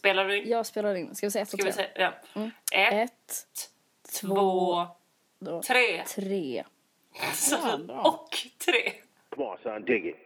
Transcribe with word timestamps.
Spelar 0.00 0.28
du 0.28 0.38
in? 0.42 0.48
Jag 0.50 0.66
spelar 0.66 0.94
in. 0.94 1.14
Ska 1.14 1.26
vi 1.26 1.30
säga 1.30 1.42
ett 1.42 1.52
och 1.52 1.58
Ska 1.60 1.66
vi 1.66 1.72
tre? 1.72 1.84
säga? 1.94 2.12
Ja. 2.34 2.40
Mm. 2.40 2.50
Ett, 2.72 3.10
Ett, 3.10 3.70
två, 4.20 4.86
då, 5.40 5.62
tre. 5.62 6.04
tre. 6.04 6.64
Så, 7.34 7.56
Ja, 7.62 7.78
bra. 7.78 8.00
och 8.02 8.28
tre. 8.64 8.92
Come 9.30 9.44
on, 9.46 9.58
son, 9.62 9.84
dig 9.84 10.08
it. 10.08 10.16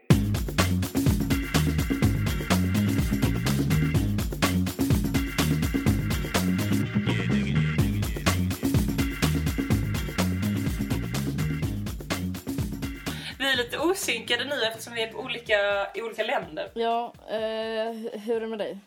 Vi 13.38 13.52
är 13.52 13.56
lite 13.56 13.79
osynkade 13.79 14.45
nu 14.45 14.54
eftersom 14.62 14.95
vi 14.95 15.02
är 15.02 15.12
på 15.12 15.18
olika, 15.18 15.54
i 15.95 16.02
olika 16.02 16.22
länder. 16.25 16.70
Ja, 16.75 17.12
eh, 17.29 17.93
hur 18.20 18.36
är 18.36 18.41
det 18.41 18.46
med 18.46 18.59
dig? 18.59 18.79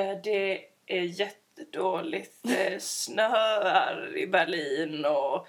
Eh, 0.00 0.16
Det 0.22 0.64
är 0.86 1.02
jättedåligt. 1.02 2.38
Det 2.42 2.82
snöar 2.82 4.16
i 4.16 4.26
Berlin 4.26 5.04
och 5.04 5.48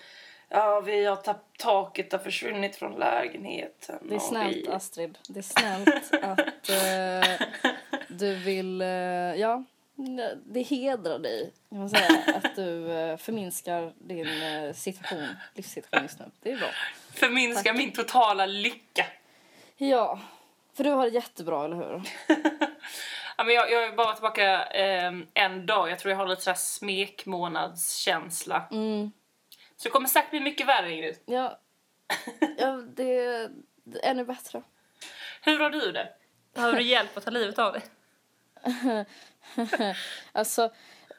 ja, 0.50 0.80
vi 0.86 1.06
har 1.06 1.16
tapp, 1.16 1.58
taket 1.58 2.12
har 2.12 2.20
försvunnit 2.20 2.76
från 2.76 3.00
lägenheten. 3.00 4.00
Det 4.02 4.16
är 4.16 4.20
snällt 4.20 4.56
vi... 4.58 4.68
Astrid. 4.68 5.18
Det 5.30 5.40
är 5.40 5.44
snällt 5.44 6.14
att 6.24 6.70
eh, 6.70 7.48
du 8.08 8.36
vill, 8.36 8.82
eh, 8.82 8.88
ja, 8.88 9.64
det 10.46 10.62
hedrar 10.62 11.20
dig 11.20 11.52
kan 11.70 11.78
man 11.80 11.90
säga 11.90 12.24
att 12.44 12.56
du 12.56 12.92
eh, 12.92 13.18
förminskar 13.18 13.94
din 13.98 14.42
eh, 14.44 14.74
situation, 14.74 15.28
livssituation 15.54 16.04
just 16.04 16.20
nu. 16.20 16.26
Det 16.42 16.52
är 16.52 16.58
bra. 16.58 16.68
Förminska 17.14 17.74
min 17.74 17.92
totala 17.94 18.46
lycka. 18.46 19.06
Ja, 19.78 20.20
för 20.74 20.84
du 20.84 20.90
har 20.90 21.04
det 21.06 21.12
jättebra, 21.16 21.66
eller 21.66 21.76
hur? 21.76 22.02
Ja, 23.42 23.46
men 23.46 23.56
jag, 23.56 23.72
jag 23.72 23.84
är 23.84 23.92
bara 23.92 24.14
tillbaka 24.14 24.66
eh, 24.66 25.14
en 25.34 25.66
dag. 25.66 25.92
Jag 25.92 26.00
tror 26.00 26.12
jag 26.12 26.18
har 26.18 26.28
lite 26.28 26.42
så 26.42 26.50
här 26.50 26.58
smekmånadskänsla. 26.58 28.64
Mm. 28.72 29.12
Så 29.76 29.88
det 29.88 29.90
kommer 29.90 30.08
säkert 30.08 30.30
bli 30.30 30.40
mycket 30.40 30.68
värre 30.68 30.92
Ingrid. 30.92 31.18
Ja, 31.26 31.60
ja 32.58 32.84
det 32.96 33.18
är 33.18 33.50
ännu 34.04 34.26
bättre. 34.26 34.64
Hur 35.42 35.60
har 35.60 35.70
du 35.70 35.92
det? 35.92 36.10
Behöver 36.54 36.78
du 36.78 36.84
hjälp 36.84 37.18
att 37.18 37.26
ta 37.26 37.32
livet 37.32 37.60
av 37.60 37.74
dig? 37.74 37.82
Alltså, 40.32 40.72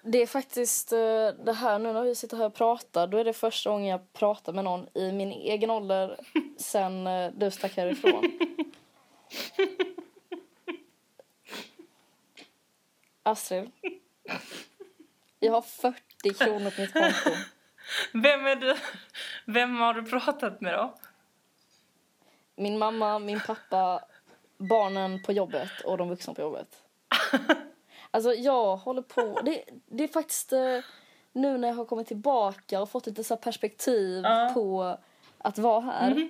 det 0.02 0.22
är 0.22 0.26
faktiskt 0.26 0.92
eh, 0.92 1.28
det 1.44 1.52
här 1.52 1.78
nu 1.78 1.92
när 1.92 2.02
vi 2.02 2.14
sitter 2.14 2.36
här 2.36 2.46
och 2.46 2.54
pratar. 2.54 3.06
Då 3.06 3.18
är 3.18 3.24
det 3.24 3.32
första 3.32 3.70
gången 3.70 3.86
jag 3.86 4.12
pratar 4.12 4.52
med 4.52 4.64
någon 4.64 4.88
i 4.94 5.12
min 5.12 5.32
egen 5.32 5.70
ålder 5.70 6.18
sen 6.58 7.06
eh, 7.06 7.30
du 7.34 7.50
stack 7.50 7.76
härifrån. 7.76 8.38
Astrid. 13.22 13.70
Jag 15.40 15.52
har 15.52 15.62
40 15.62 16.34
kronor 16.34 16.70
på 16.70 16.80
mitt 16.80 16.92
konto. 16.92 17.30
Vem 18.12 18.46
är 18.46 18.56
du? 18.56 18.76
Vem 19.46 19.76
har 19.80 19.94
du 19.94 20.02
pratat 20.10 20.60
med 20.60 20.74
då? 20.74 20.94
Min 22.56 22.78
mamma, 22.78 23.18
min 23.18 23.40
pappa, 23.40 24.04
barnen 24.58 25.22
på 25.22 25.32
jobbet 25.32 25.70
och 25.84 25.98
de 25.98 26.08
vuxna 26.08 26.34
på 26.34 26.40
jobbet. 26.40 26.82
Alltså 28.10 28.34
jag 28.34 28.76
håller 28.76 29.02
på... 29.02 29.40
Det, 29.44 29.64
det 29.86 30.04
är 30.04 30.08
faktiskt 30.08 30.52
eh, 30.52 30.78
nu 31.32 31.58
när 31.58 31.68
jag 31.68 31.74
har 31.74 31.84
kommit 31.84 32.08
tillbaka 32.08 32.80
och 32.80 32.90
fått 32.90 33.06
lite 33.06 33.24
så 33.24 33.36
perspektiv 33.36 34.22
Ja. 34.24 34.50
på 34.54 34.98
att 35.38 35.58
vara 35.58 35.80
här. 35.80 36.28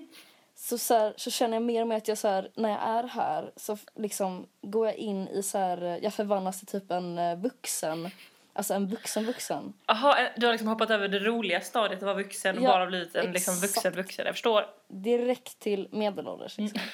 Så, 0.65 0.79
så, 0.79 0.95
här, 0.99 1.15
så 1.17 1.31
känner 1.31 1.57
jag 1.57 1.63
mer 1.63 1.83
och 1.83 1.89
mer 1.89 1.97
att 1.97 2.09
jag 2.09 2.19
så 2.19 2.29
här, 2.29 2.51
när 2.55 2.69
jag 2.71 2.81
är 2.83 3.03
här 3.09 3.53
så 3.57 3.79
liksom 3.95 4.47
går 4.63 4.87
jag 4.87 4.97
in 4.97 5.29
i 5.29 5.43
så 5.43 5.59
här, 5.59 5.83
eh, 5.83 5.97
jag 5.97 6.15
förvandlas 6.15 6.59
till 6.59 6.67
typ 6.81 6.91
en 6.91 7.19
eh, 7.19 7.37
vuxen. 7.39 8.11
Alltså 8.53 8.75
en 8.75 8.87
vuxen 8.89 9.25
vuxen. 9.27 9.73
Jaha, 9.87 10.29
du 10.37 10.47
har 10.47 10.53
liksom 10.53 10.69
hoppat 10.69 10.91
över 10.91 11.09
det 11.09 11.19
roliga 11.19 11.61
stadiet 11.61 11.99
att 11.99 12.03
vara 12.07 12.15
vuxen 12.15 12.59
och 12.59 12.65
Ja, 12.65 12.69
bara 12.69 12.87
blivit 12.87 13.15
en 13.15 13.33
liksom 13.33 13.55
vuxen 13.55 13.93
vuxen. 13.93 14.27
Jag 14.27 14.35
förstår. 14.35 14.67
Direkt 14.89 15.59
till 15.59 15.89
medelålders 15.93 16.59
liksom. 16.59 16.81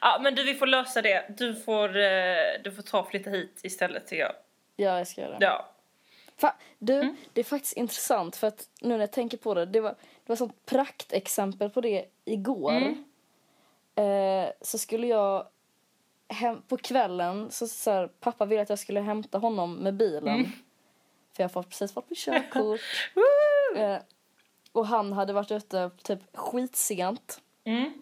Ja, 0.00 0.20
men 0.22 0.34
du, 0.34 0.44
vi 0.44 0.54
får 0.54 0.66
lösa 0.66 1.02
det. 1.02 1.24
Du 1.38 1.54
får, 1.54 1.88
eh, 1.96 2.36
du 2.64 2.72
får 2.72 2.82
ta 2.82 3.00
och 3.00 3.08
flytta 3.08 3.30
hit 3.30 3.60
istället 3.62 4.06
tycker 4.06 4.22
jag. 4.22 4.32
Ja, 4.76 4.98
jag 4.98 5.06
ska 5.08 5.20
göra 5.20 5.38
det. 5.38 5.44
Ja. 5.46 5.68
Fa- 6.40 6.52
du, 6.78 6.94
Mm. 6.94 7.16
det 7.32 7.40
är 7.40 7.44
faktiskt 7.44 7.76
intressant 7.76 8.36
för 8.36 8.46
att 8.46 8.68
nu 8.80 8.88
när 8.88 9.00
jag 9.00 9.12
tänker 9.12 9.36
på 9.38 9.54
det, 9.54 9.66
det 9.66 9.80
var, 9.80 9.94
var 10.32 10.36
sånt 10.36 10.66
praktexempel 10.66 11.70
på 11.70 11.80
det 11.80 12.04
igår. 12.24 12.72
Mm. 12.72 13.04
Eh, 13.94 14.50
så 14.60 14.78
skulle 14.78 15.06
jag 15.06 15.46
hem, 16.28 16.62
på 16.68 16.76
kvällen 16.76 17.50
så, 17.50 17.68
så 17.68 17.90
här, 17.90 18.06
pappa 18.20 18.44
ville 18.44 18.62
att 18.62 18.68
jag 18.68 18.78
skulle 18.78 19.00
hämta 19.00 19.38
honom 19.38 19.74
med 19.74 19.94
bilen. 19.94 20.34
Mm. 20.34 20.50
För 21.36 21.42
jag 21.42 21.50
har 21.54 21.62
precis 21.62 21.92
fått 21.92 22.10
mitt 22.10 22.18
körkort. 22.18 22.80
eh, 23.76 23.96
och 24.72 24.86
han 24.86 25.12
hade 25.12 25.32
varit 25.32 25.50
ute 25.50 25.90
typ 26.02 26.36
skitsent 26.36 27.40
Mm. 27.64 27.92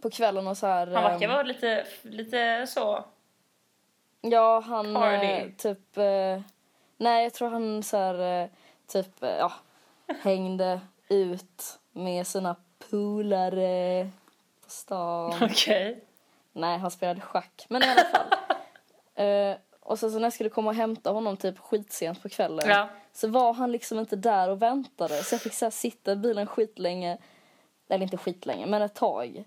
på 0.00 0.10
kvällen 0.10 0.46
och 0.46 0.56
så 0.56 0.66
här. 0.66 0.86
Han 0.86 1.02
verkar 1.02 1.26
ehm, 1.26 1.32
vara 1.32 1.42
lite, 1.42 1.86
lite 2.02 2.66
så. 2.66 3.04
Ja, 4.20 4.60
han 4.60 4.96
eh, 4.96 5.48
typ... 5.56 5.96
Eh, 5.96 6.40
nej, 6.96 7.22
jag 7.24 7.34
tror 7.34 7.48
han 7.48 7.82
så 7.82 7.96
här, 7.96 8.42
eh, 8.42 8.48
typ, 8.86 9.22
eh, 9.22 9.30
ja, 9.30 9.52
hängde 10.22 10.80
ut 11.08 11.78
med 11.92 12.26
sina 12.26 12.56
polare 12.90 14.10
på 14.64 14.70
stan. 14.70 15.34
Okej. 15.42 16.04
nej, 16.52 16.78
han 16.78 16.90
spelade 16.90 17.20
schack. 17.20 17.66
Men 17.68 17.82
i 17.82 17.86
alla 17.86 18.04
fall. 18.04 18.26
eh, 19.26 19.56
och 19.80 19.98
sen 19.98 20.10
så 20.10 20.18
när 20.18 20.24
jag 20.26 20.32
skulle 20.32 20.50
komma 20.50 20.70
och 20.70 20.76
hämta 20.76 21.10
honom 21.10 21.36
typ 21.36 21.58
skitsent 21.58 22.22
på 22.22 22.28
kvällen 22.28 22.68
Ja. 22.68 22.88
så 23.12 23.28
var 23.28 23.52
han 23.52 23.72
liksom 23.72 23.98
inte 23.98 24.16
där 24.16 24.48
och 24.48 24.62
väntade. 24.62 25.22
Så 25.22 25.34
jag 25.34 25.42
fick 25.42 25.54
så 25.54 25.70
sitta 25.70 26.12
i 26.12 26.16
bilen 26.16 26.46
skitlänge. 26.46 27.18
Eller 27.88 28.02
inte 28.02 28.16
skitlänge, 28.16 28.66
men 28.66 28.82
ett 28.82 28.94
tag. 28.94 29.44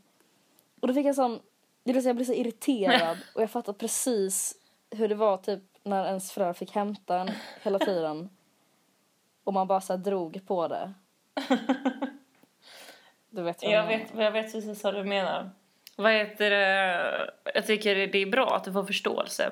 Och 0.80 0.88
då 0.88 0.94
fick 0.94 1.06
jag 1.06 1.16
sån... 1.16 1.40
Det 1.84 1.94
vill 1.94 2.02
säga 2.04 2.10
jag 2.10 2.16
blev 2.16 2.26
så 2.26 2.34
irriterad 2.34 3.18
och 3.36 3.42
jag 3.42 3.52
fattade 3.52 3.78
precis 3.78 4.56
hur 4.92 5.08
det 5.08 5.16
var 5.16 5.38
typ 5.38 5.64
när 5.84 6.06
ens 6.06 6.32
föräldrar 6.32 6.54
fick 6.54 6.72
hämta 6.72 7.20
en 7.20 7.32
hela 7.62 7.80
tiden. 7.80 8.30
Och 9.44 9.54
man 9.54 9.68
bara 9.68 9.82
så 9.82 9.96
drog 9.96 10.48
på 10.48 10.68
det. 10.68 10.94
Du 13.32 13.42
vet 13.42 13.64
Jag 13.64 13.86
menar. 13.86 13.88
vet, 13.88 14.12
jag 14.16 14.32
vet 14.32 14.52
precis 14.54 14.84
vad 14.84 14.94
du 14.96 15.04
menar. 15.04 15.50
Vad 15.96 16.12
heter 16.12 16.50
det? 16.50 17.32
Jag 17.54 17.66
tycker 17.68 17.96
det 17.96 18.18
är 18.18 18.26
bra 18.26 18.56
att 18.56 18.64
du 18.64 18.74
får 18.74 18.84
förståelse. 18.84 19.52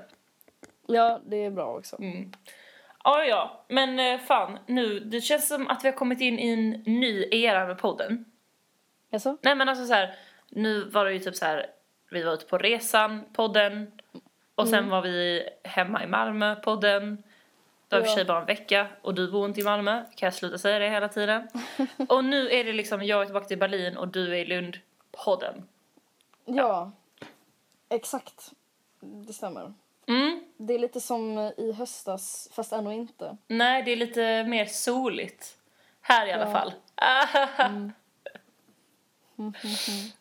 Ja, 0.88 1.22
det 1.26 1.46
är 1.46 1.52
bra 1.52 1.78
också. 1.78 1.96
Mm. 2.00 2.32
Ja, 3.04 3.24
ja. 3.24 3.66
Men 3.68 4.00
eh, 4.00 4.20
fan, 4.20 4.60
nu, 4.66 5.00
det 5.00 5.22
känns 5.22 5.48
som 5.48 5.68
att 5.68 5.84
vi 5.84 5.90
har 5.90 5.96
kommit 5.96 6.22
in 6.22 6.40
i 6.40 6.48
en 6.50 6.70
ny 6.70 7.26
era 7.32 7.66
med 7.66 7.78
podden. 7.78 8.26
Jaså? 9.10 9.38
Nej 9.42 9.56
men 9.56 9.70
alltså 9.70 9.86
så 9.86 9.94
här, 9.94 10.16
nu 10.50 10.84
var 10.84 11.06
det 11.06 11.14
ju 11.14 11.20
typ 11.20 11.36
så 11.36 11.46
här, 11.46 11.66
vi 12.12 12.24
var 12.24 12.34
ute 12.34 12.46
på 12.46 12.58
resan, 12.58 13.24
podden. 13.34 13.92
Och 14.56 14.68
sen 14.68 14.90
var 14.90 15.02
vi 15.02 15.50
hemma 15.64 16.04
i 16.04 16.08
Malmö, 16.08 16.56
podden. 16.56 17.24
Det 17.88 17.96
var 17.96 18.00
i 18.00 18.02
och 18.02 18.06
för 18.06 18.12
Ja. 18.12 18.16
sig 18.16 18.26
bara 18.26 18.40
en 18.40 18.46
vecka 18.46 18.88
och 19.02 19.14
du 19.14 19.32
bor 19.32 19.46
inte 19.46 19.62
i 19.62 19.64
Malmö. 19.64 20.04
Kan 20.16 20.28
jag 20.28 20.34
sluta 20.34 20.58
säga 20.58 20.80
det 20.80 20.90
hela 20.90 21.08
tiden. 21.10 21.48
och 22.10 22.26
nu 22.26 22.50
är 22.52 22.64
det 22.64 22.74
liksom, 22.74 23.04
jag 23.04 23.22
är 23.22 23.26
tillbaka 23.26 23.46
till 23.48 23.58
Berlin 23.58 23.98
och 23.98 24.08
du 24.08 24.32
är 24.32 24.36
i 24.36 24.46
Lund, 24.46 24.78
podden. 25.12 25.68
Ja. 26.46 26.92
Exakt. 27.90 28.52
Det 29.00 29.34
stämmer. 29.34 29.74
Mm. 30.08 30.44
Det 30.58 30.74
är 30.74 30.80
lite 30.80 31.02
som 31.02 31.38
i 31.58 31.72
höstas, 31.78 32.50
fast 32.54 32.72
ändå 32.74 32.92
inte. 32.92 33.38
Nej, 33.48 33.84
det 33.84 33.92
är 33.92 33.96
lite 33.96 34.44
mer 34.44 34.66
soligt. 34.66 35.58
Här 36.02 36.28
i 36.28 36.32
alla 36.32 36.46
Ja. 36.46 36.52
fall. 36.52 36.74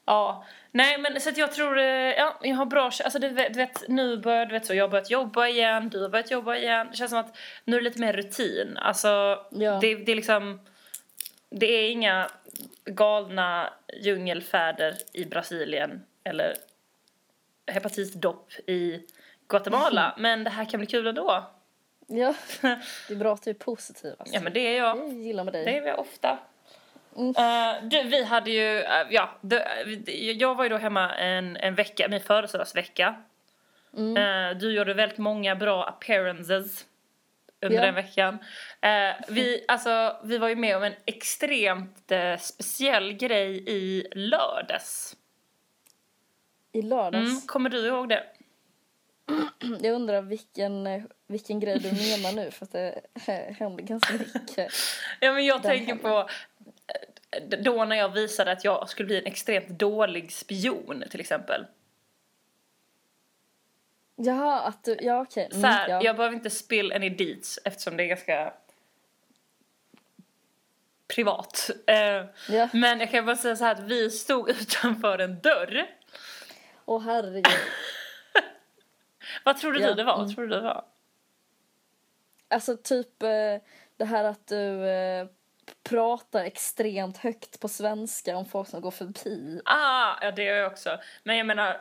ja, 0.04 0.44
nej 0.72 0.99
men 0.99 1.21
så 1.21 1.28
att 1.28 1.37
jag 1.38 1.53
tror, 1.53 1.78
eh, 1.78 1.84
ja, 1.87 2.38
jag 2.43 2.56
har 2.56 2.66
bra, 2.66 2.84
alltså 2.84 3.19
du 3.19 3.28
vet, 3.28 3.53
du 3.54 3.59
vet 3.59 3.88
nu 3.88 4.16
börjar, 4.16 4.47
du 4.47 4.53
vet 4.53 4.66
så, 4.66 4.75
jag 4.75 4.84
har 4.84 4.88
börjat 4.88 5.10
jobba 5.10 5.49
igen, 5.49 5.89
du 5.89 6.03
har 6.03 6.09
börjat 6.09 6.30
jobba 6.30 6.57
igen. 6.57 6.89
Det 6.91 6.97
känns 6.97 7.10
som 7.10 7.18
att 7.21 7.36
nu 7.65 7.77
är 7.77 7.80
det 7.80 7.84
lite 7.84 8.01
mer 8.01 8.13
rutin. 8.13 8.77
Alltså, 8.77 9.09
Ja. 9.51 9.78
det, 9.80 9.95
det 9.95 10.13
är 10.13 10.16
liksom, 10.16 10.60
det 11.51 11.66
är 11.66 11.91
inga 11.91 12.30
galna 12.84 13.72
djungelfärder 14.01 14.95
i 15.13 15.24
Brasilien 15.24 16.03
eller 16.24 16.54
hepatitdopp 17.66 18.53
i 18.66 19.01
Guatemala. 19.48 20.15
Men 20.19 20.45
det 20.45 20.51
här 20.51 20.65
kan 20.65 20.80
bli 20.80 20.86
kul 20.86 21.07
ändå. 21.07 21.45
Ja, 22.07 22.34
det 22.60 23.15
är 23.15 23.16
bra 23.16 23.34
att 23.34 23.42
du 23.42 23.51
är 23.51 23.54
positiv. 23.54 24.15
Alltså. 24.19 24.34
Ja 24.34 24.41
men 24.41 24.53
det 24.53 24.60
är 24.60 24.78
jag. 24.78 24.98
Jag 24.98 25.12
gillar 25.12 25.45
med 25.45 25.53
dig. 25.53 25.65
Det 25.65 25.77
är 25.77 25.80
vi 25.83 25.92
ofta. 25.92 26.39
Mm. 27.16 27.34
Eh, 27.36 27.83
du, 27.89 28.03
vi 28.03 28.24
hade 28.24 28.51
ju, 28.51 28.80
eh, 28.80 29.07
ja, 29.10 29.30
det, 29.41 29.83
jag 30.33 30.54
var 30.54 30.65
ju 30.65 30.68
då 30.71 30.77
hemma 30.77 31.15
en, 31.15 31.57
en 31.57 31.74
vecka, 31.74 32.09
min 32.09 32.21
födelsedagsvecka. 32.21 33.15
Mm. 33.97 34.16
Eh, 34.16 34.59
du 34.59 34.72
gjorde 34.72 34.95
väldigt 34.95 35.18
många 35.18 35.57
bra 35.57 35.84
appearances 35.84 36.84
under 37.60 37.77
Ja. 37.78 37.84
den 37.84 37.95
veckan. 37.95 38.39
Vi, 39.28 39.65
alltså, 39.68 40.16
vi 40.24 40.39
var 40.39 40.48
ju 40.48 40.57
med 40.57 40.77
om 40.77 40.83
en 40.83 40.95
extremt 41.07 42.13
speciell 42.39 43.13
grej 43.13 43.65
i 43.66 44.07
lördags. 44.12 45.16
I 46.72 46.83
lördags. 46.83 47.30
Mm, 47.30 47.41
kommer 47.41 47.71
du 47.71 47.86
ihåg 47.86 48.09
det? 48.09 48.22
Jag 49.80 49.95
undrar 49.95 50.22
vilken, 50.22 50.89
vilken 51.27 51.60
grej 51.60 51.78
du 51.78 51.89
menar 51.92 52.33
nu 52.33 52.51
för 52.51 52.65
att 52.65 52.72
det 52.72 53.01
händer 53.59 53.83
ganska 53.84 54.12
mycket. 54.15 54.72
Ja, 55.21 55.33
men 55.33 55.45
jag 55.45 55.62
tänker 55.62 55.86
hemma. 55.86 56.01
på 56.03 56.28
då 57.41 57.84
när 57.84 57.97
jag 57.97 58.09
visade 58.09 58.53
att 58.53 58.65
jag 58.65 58.88
skulle 58.88 59.06
bli 59.06 59.18
en 59.18 59.27
extremt 59.27 59.68
dålig 59.68 60.33
spion 60.33 61.04
till 61.10 61.21
exempel. 61.21 61.66
Jaha, 64.16 64.60
att 64.60 64.84
du, 64.84 64.97
ja 65.00 65.22
okej. 65.22 65.48
Här, 65.53 65.84
Mm, 65.84 65.91
ja. 65.91 66.03
Jag 66.04 66.16
behöver 66.16 66.36
inte 66.36 66.50
spill 66.50 66.92
any 66.92 67.09
deets 67.10 67.59
eftersom 67.65 67.97
det 67.97 68.03
är 68.03 68.06
ganska 68.06 68.53
privat. 71.09 71.71
Eh, 71.86 71.97
Ja. 72.48 72.68
Men 72.72 73.00
jag 73.00 73.10
kan 73.10 73.27
bara 73.27 73.36
säga 73.36 73.56
så 73.56 73.65
här 73.65 73.72
att 73.72 73.80
vi 73.80 74.10
stod 74.10 74.50
utanför 74.60 75.18
en 75.18 75.41
dörr. 75.41 75.86
Åh 76.84 77.03
herregud. 77.03 77.47
Vad 79.44 79.59
tror 79.59 79.72
du 79.72 79.80
Ja, 79.80 79.94
det 79.94 80.04
var? 80.04 80.16
Vad 80.16 80.24
mm. 80.24 80.34
tror 80.34 80.47
du 80.47 80.54
det 80.54 80.60
var? 80.60 80.84
Alltså 82.48 82.77
typ 82.77 83.22
eh, 83.22 83.28
det 83.97 84.04
här 84.04 84.24
att 84.24 84.47
du 84.47 84.88
eh, 84.88 85.27
pratar 85.83 86.45
extremt 86.45 87.16
högt 87.16 87.60
på 87.60 87.68
svenska 87.68 88.36
om 88.36 88.47
folk 88.47 88.68
som 88.68 88.80
går 88.80 88.91
förbi. 88.91 89.60
Ah, 89.65 90.15
ja 90.21 90.30
det 90.30 90.42
gör 90.45 90.57
jag 90.57 90.72
också. 90.72 90.98
Men 91.22 91.36
jag 91.36 91.47
menar, 91.47 91.80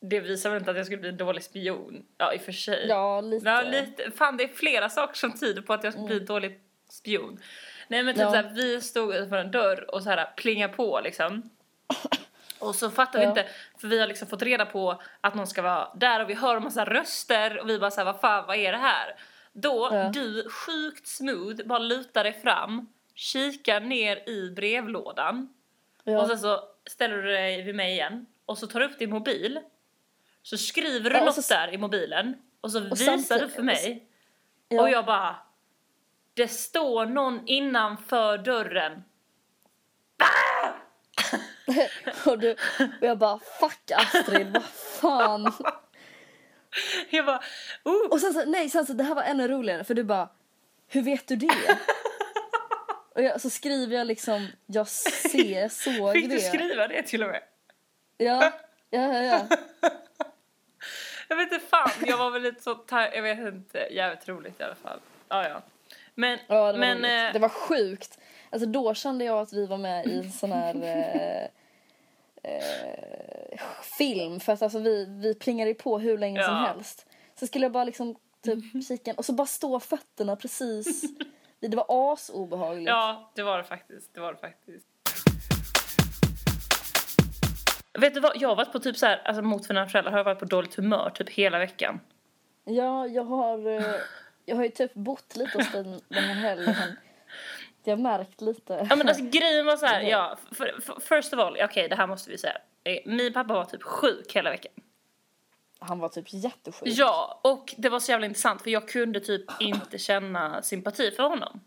det 0.00 0.20
visar 0.20 0.50
väl 0.50 0.58
inte 0.58 0.70
att 0.70 0.76
jag 0.76 0.86
skulle 0.86 1.00
bli 1.00 1.08
en 1.08 1.16
dålig 1.16 1.42
spion? 1.44 2.06
Ja, 2.18 2.32
i 2.34 2.36
och 2.36 2.40
för 2.42 2.52
sig. 2.52 2.86
Ja, 2.88 3.20
lite. 3.20 3.48
Ja, 3.48 3.60
lite. 3.62 4.10
Fan, 4.10 4.36
det 4.36 4.44
är 4.44 4.48
flera 4.48 4.88
saker 4.88 5.14
som 5.14 5.32
tyder 5.38 5.62
på 5.62 5.72
att 5.72 5.84
jag 5.84 5.92
skulle 5.92 6.06
bli 6.06 6.18
en 6.18 6.24
dålig 6.26 6.60
spion. 6.90 7.38
Nej, 7.88 8.02
men 8.02 8.14
typ 8.14 8.22
Ja. 8.22 8.30
såhär, 8.30 8.50
vi 8.54 8.80
stod 8.80 9.14
utanför 9.14 9.36
en 9.36 9.50
dörr 9.50 9.94
och 9.94 10.02
så 10.02 10.10
här 10.10 10.32
plinga 10.36 10.68
på 10.68 11.00
liksom. 11.04 11.50
Och 12.58 12.74
så 12.74 12.90
fattar 12.90 13.18
vi 13.18 13.24
Ja. 13.24 13.28
inte, 13.28 13.46
för 13.78 13.88
vi 13.88 14.00
har 14.00 14.06
liksom 14.06 14.28
fått 14.28 14.42
reda 14.42 14.66
på 14.66 15.02
att 15.20 15.34
någon 15.34 15.46
ska 15.46 15.62
vara 15.62 15.88
där 15.94 16.22
och 16.22 16.30
vi 16.30 16.34
hör 16.34 16.56
en 16.56 16.62
massa 16.62 16.84
röster 16.84 17.58
och 17.60 17.68
vi 17.68 17.78
bara 17.78 17.90
såhär, 17.90 18.04
vad 18.04 18.20
fan, 18.20 18.46
vad 18.46 18.56
är 18.56 18.72
det 18.72 18.78
här? 18.78 19.16
Då, 19.52 19.88
Ja. 19.92 20.10
du 20.14 20.48
sjukt 20.50 21.08
smooth, 21.08 21.66
bara 21.66 21.78
lutar 21.78 22.24
dig 22.24 22.32
fram, 22.32 22.88
kikar 23.16 23.80
ner 23.80 24.28
i 24.28 24.50
brevlådan 24.50 25.48
Ja. 26.04 26.20
och 26.20 26.28
sen 26.28 26.38
så 26.38 26.60
ställer 26.90 27.16
du 27.16 27.22
dig 27.32 27.62
vid 27.62 27.74
mig 27.74 27.92
igen 27.92 28.26
och 28.46 28.58
så 28.58 28.66
tar 28.66 28.80
du 28.80 28.86
upp 28.86 28.98
din 28.98 29.10
mobil. 29.10 29.60
Så 30.42 30.58
skriver 30.58 31.10
du 31.10 31.16
Ja, 31.16 31.24
något 31.24 31.44
så- 31.44 31.54
där 31.54 31.74
i 31.74 31.78
mobilen 31.78 32.36
och 32.60 32.72
så 32.72 32.90
och 32.90 33.00
visar 33.00 33.38
du 33.38 33.48
för 33.48 33.62
mig 33.62 34.06
ja. 34.68 34.82
och 34.82 34.90
jag 34.90 35.06
bara 35.06 35.36
Det 36.34 36.48
står 36.48 37.06
någon 37.06 37.42
innanför 37.46 38.38
dörren. 38.38 39.02
och, 42.26 42.38
du, 42.38 42.52
och 43.00 43.06
jag 43.06 43.18
bara 43.18 43.38
fuck 43.38 43.90
Astrid, 43.96 44.52
vad 44.52 44.64
fan. 44.64 45.52
Jag 47.10 47.26
bara 47.26 47.40
oh, 47.84 48.10
Och 48.10 48.20
sen 48.20 48.32
så, 48.32 48.44
nej, 48.44 48.70
sen 48.70 48.86
så 48.86 48.92
det 48.92 49.04
här 49.04 49.14
var 49.14 49.22
ännu 49.22 49.48
roligare 49.48 49.84
för 49.84 49.94
du 49.94 50.04
bara, 50.04 50.28
hur 50.86 51.02
vet 51.02 51.28
du 51.28 51.36
det? 51.36 51.48
och 53.16 53.22
jag, 53.22 53.40
så 53.40 53.50
skriver 53.50 53.96
jag 53.96 54.06
liksom, 54.06 54.48
jag 54.66 54.88
ser, 54.88 55.68
såg 55.98 56.12
fick 56.12 56.28
du 56.30 56.34
det. 56.36 56.40
skriva 56.42 56.88
det 56.88 57.02
till 57.02 57.22
och 57.22 57.28
med? 57.28 57.42
Ja, 58.18 58.52
ja, 58.90 59.14
ja, 59.14 59.22
ja. 59.22 59.46
Jag 61.28 61.36
vet 61.36 61.52
inte 61.52 61.66
fan, 61.66 61.90
jag 62.06 62.16
var 62.18 62.30
väl 62.30 62.42
lite 62.42 62.62
så 62.62 62.78
jag 62.90 63.22
vet 63.22 63.38
inte, 63.38 63.78
jävligt 63.90 64.28
roligt 64.28 64.60
i 64.60 64.62
alla 64.62 64.74
fall. 64.74 65.00
Ja 65.28 65.48
ja. 65.48 65.62
Men, 66.14 66.38
ja 66.46 66.54
det, 66.72 66.72
var 66.72 66.78
men 66.78 66.98
roligt. 66.98 67.10
eh, 67.10 67.32
det 67.32 67.38
var 67.38 67.48
sjukt. 67.48 68.18
Alltså 68.50 68.66
då 68.68 68.94
kände 68.94 69.24
jag 69.24 69.38
att 69.38 69.52
vi 69.52 69.66
var 69.66 69.78
med 69.78 70.06
i 70.06 70.16
en 70.18 70.32
sån 70.32 70.52
här 70.52 70.74
eh, 70.82 71.48
eh, 72.52 73.60
film 73.98 74.40
för 74.40 74.52
att 74.52 74.62
alltså 74.62 74.78
vi, 74.78 75.04
vi 75.04 75.34
plingade 75.34 75.74
på 75.74 75.98
hur 75.98 76.18
länge 76.18 76.42
som 76.44 76.54
Ja. 76.54 76.60
helst. 76.66 77.06
Så 77.40 77.46
skulle 77.46 77.64
jag 77.64 77.72
bara 77.72 77.84
liksom 77.84 78.16
typ 78.42 78.86
kika 78.88 79.12
och 79.16 79.24
så 79.24 79.32
bara 79.32 79.46
stå 79.46 79.80
fötterna 79.80 80.36
precis 80.36 81.02
det 81.60 81.76
var 81.76 81.86
asobehagligt. 81.88 82.88
Ja, 82.88 83.32
det 83.34 83.42
var 83.42 83.58
det 83.58 83.64
faktiskt. 83.64 84.14
Det 84.14 84.20
var 84.20 84.32
det 84.32 84.38
faktiskt. 84.38 84.86
Vet 87.98 88.14
du 88.14 88.20
vad, 88.20 88.32
jag 88.36 88.48
har 88.48 88.56
varit 88.56 88.72
på 88.72 88.78
typ 88.78 88.96
så 88.96 89.06
här, 89.06 89.22
alltså 89.24 89.42
mot 89.42 89.68
mina 89.68 89.86
föräldrar 89.86 90.10
har 90.12 90.18
jag 90.18 90.24
varit 90.24 90.38
på 90.38 90.44
dåligt 90.44 90.74
humör 90.74 91.10
typ 91.14 91.30
hela 91.30 91.58
veckan. 91.58 92.00
Ja, 92.64 93.06
jag 93.06 93.24
har, 93.24 93.66
eh, 93.66 93.94
jag 94.44 94.56
har 94.56 94.64
ju 94.64 94.70
typ 94.70 94.94
bott 94.94 95.36
lite 95.36 95.58
hos 95.58 95.72
den, 95.72 96.00
den 96.08 96.24
här 96.24 96.34
helgen. 96.34 96.74
Jag 97.84 97.96
har 97.96 98.02
märkt 98.02 98.40
lite. 98.40 98.86
Ja 98.90 98.96
men 98.96 99.08
alltså 99.08 99.24
grejen 99.24 99.66
var 99.66 99.76
så 99.76 99.86
här, 99.86 100.00
ja, 100.10 100.36
för, 100.52 100.80
för, 100.80 101.00
first 101.00 101.32
of 101.32 101.38
all, 101.40 101.56
okej 101.64 101.88
det 101.88 101.96
här 101.96 102.06
måste 102.06 102.30
vi 102.30 102.38
säga. 102.38 102.58
Eh, 102.84 102.98
Min 103.04 103.32
pappa 103.32 103.54
var 103.54 103.64
typ 103.64 103.82
sjuk 103.82 104.36
hela 104.36 104.50
veckan. 104.50 104.72
Han 105.86 105.98
var 105.98 106.08
typ 106.08 106.32
jättesjuk. 106.32 106.88
Ja, 106.88 107.40
och 107.44 107.74
det 107.78 107.88
var 107.88 108.00
så 108.00 108.10
jävla 108.10 108.26
intressant 108.26 108.62
för 108.62 108.70
jag 108.70 108.88
kunde 108.88 109.20
typ 109.20 109.44
inte 109.60 109.98
känna 109.98 110.62
sympati 110.62 111.10
för 111.10 111.22
honom. 111.22 111.60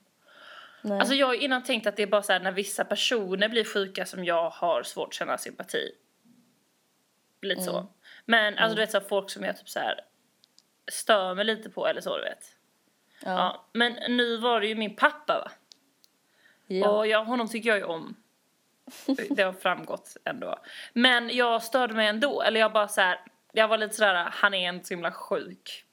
Nej. 0.82 1.00
Alltså 1.00 1.16
jag 1.16 1.28
har 1.28 1.34
innan 1.34 1.64
tänkt 1.64 1.88
att 1.88 1.96
det 1.96 2.04
är 2.04 2.08
bara 2.08 2.22
så 2.22 2.34
här 2.34 2.40
när 2.40 2.52
vissa 2.52 2.86
personer 2.86 3.50
blir 3.50 3.66
sjuka 3.66 4.06
som 4.06 4.26
jag 4.26 4.50
har 4.50 4.84
svårt 4.84 5.08
att 5.08 5.14
känna 5.14 5.38
sympati. 5.38 5.92
Lite 7.42 7.62
så. 7.62 7.88
Men 8.26 8.58
alltså 8.58 8.76
du 8.76 8.82
vet 8.82 8.92
så 8.92 9.00
här, 9.00 9.08
folk 9.08 9.30
som 9.30 9.44
jag 9.44 9.58
typ 9.58 9.70
så 9.70 9.80
här 9.80 10.02
stör 10.92 11.36
mig 11.36 11.46
lite 11.46 11.70
på 11.70 11.88
eller 11.88 12.02
så 12.02 12.18
du 12.18 12.24
vet. 12.24 12.56
ja. 13.24 13.30
Ja. 13.32 13.66
Men 13.74 13.94
nu 14.18 14.38
var 14.38 14.62
det 14.62 14.68
ju 14.68 14.76
min 14.76 14.96
pappa 14.96 15.34
va? 15.40 15.52
Ja. 16.68 16.90
Och 16.90 17.08
jag, 17.08 17.26
honom 17.26 17.48
tycker 17.48 17.70
jag 17.70 17.78
ju 17.78 17.84
om. 17.84 18.16
Det 19.30 19.44
har 19.44 19.54
framgått 19.54 20.18
ändå. 20.26 20.60
Men 20.94 21.36
jag 21.36 21.64
störde 21.64 21.94
mig 21.94 22.08
ändå. 22.08 22.42
Eller 22.42 22.60
jag 22.60 22.74
bara 22.74 22.88
så 22.88 23.02
här, 23.02 23.22
jag 23.52 23.68
var 23.68 23.78
lite 23.78 23.96
sådär, 23.96 24.28
han 24.32 24.54
är 24.54 24.70
inte 24.70 24.88
så 24.88 24.94
himla 24.94 25.12
sjuk. 25.12 25.86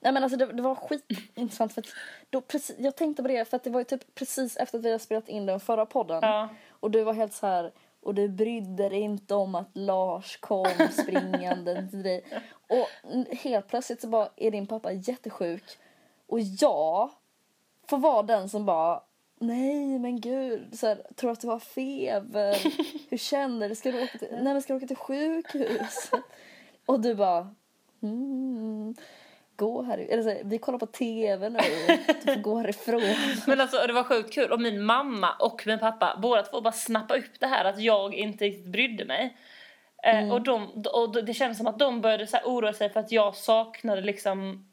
Nej 0.00 0.12
men 0.12 0.22
alltså 0.22 0.38
det, 0.38 0.46
det 0.46 0.62
var 0.62 0.74
skitintressant 0.74 1.74
för 1.74 1.84
då 2.30 2.40
precis, 2.40 2.76
jag 2.78 2.96
tänkte 2.96 3.22
på 3.22 3.28
det 3.28 3.44
för 3.44 3.56
att 3.56 3.64
det 3.64 3.70
var 3.70 3.80
ju 3.80 3.84
typ 3.84 4.14
precis 4.14 4.56
efter 4.56 4.78
att 4.78 4.84
vi 4.84 4.88
hade 4.88 5.04
spelat 5.04 5.28
in 5.28 5.46
den 5.46 5.60
förra 5.60 5.86
podden. 5.86 6.18
Ja. 6.22 6.48
Och 6.70 6.90
du 6.90 7.02
var 7.02 7.12
helt 7.12 7.34
så 7.34 7.46
här 7.46 7.72
och 8.02 8.14
du 8.14 8.28
brydde 8.28 8.88
dig 8.88 9.00
inte 9.00 9.34
om 9.34 9.54
att 9.54 9.70
Lars 9.72 10.36
kom 10.36 10.88
springande 10.90 11.88
till 11.90 12.02
dig. 12.02 12.24
Och 12.68 12.88
helt 13.36 13.68
plötsligt 13.68 14.00
så 14.00 14.08
bara 14.08 14.28
är 14.36 14.50
din 14.50 14.66
pappa 14.66 14.92
jättesjuk. 14.92 15.64
Och 16.26 16.40
jag 16.40 17.10
får 17.88 17.98
vara 17.98 18.22
den 18.22 18.48
som 18.48 18.66
bara 18.66 19.02
Nej 19.42 19.98
men 19.98 20.20
gud, 20.20 20.78
så 20.78 20.86
här, 20.86 21.02
tror 21.16 21.30
att 21.30 21.40
du 21.40 21.46
har 21.46 21.58
feber? 21.58 22.56
Hur 23.10 23.18
känner 23.18 23.68
du? 23.68 23.74
Ska 23.74 23.90
du 23.90 24.02
åka 24.02 24.18
till, 24.18 24.28
nej, 24.32 24.52
men 24.52 24.62
ska 24.62 24.72
du 24.72 24.76
åka 24.76 24.86
till 24.86 24.96
sjukhus? 24.96 26.10
Och 26.86 27.00
du 27.00 27.14
bara 27.14 27.54
mm, 28.02 28.94
Gå 29.56 29.82
här, 29.82 29.98
eller 29.98 30.22
så, 30.22 30.36
vi 30.44 30.58
kollar 30.58 30.78
på 30.78 30.86
tv 30.86 31.48
nu, 31.48 31.58
du 32.24 32.34
får 32.34 32.40
gå 32.40 32.58
härifrån. 32.58 33.02
Men 33.46 33.60
alltså 33.60 33.86
det 33.86 33.92
var 33.92 34.04
sjukt 34.04 34.34
kul. 34.34 34.52
Och 34.52 34.60
min 34.60 34.84
mamma 34.84 35.30
och 35.38 35.62
min 35.66 35.78
pappa, 35.78 36.18
båda 36.22 36.42
två 36.42 36.60
bara 36.60 36.72
snappa 36.72 37.16
upp 37.16 37.40
det 37.40 37.46
här 37.46 37.64
att 37.64 37.80
jag 37.80 38.14
inte 38.14 38.44
riktigt 38.44 38.72
brydde 38.72 39.04
mig. 39.04 39.36
Eh, 40.02 40.32
och, 40.32 40.42
de, 40.42 40.82
och 40.92 41.24
det 41.24 41.34
kändes 41.34 41.58
som 41.58 41.66
att 41.66 41.78
de 41.78 42.00
började 42.00 42.26
så 42.26 42.38
oroa 42.44 42.72
sig 42.72 42.90
för 42.90 43.00
att 43.00 43.12
jag 43.12 43.34
saknade 43.34 44.00
liksom 44.00 44.68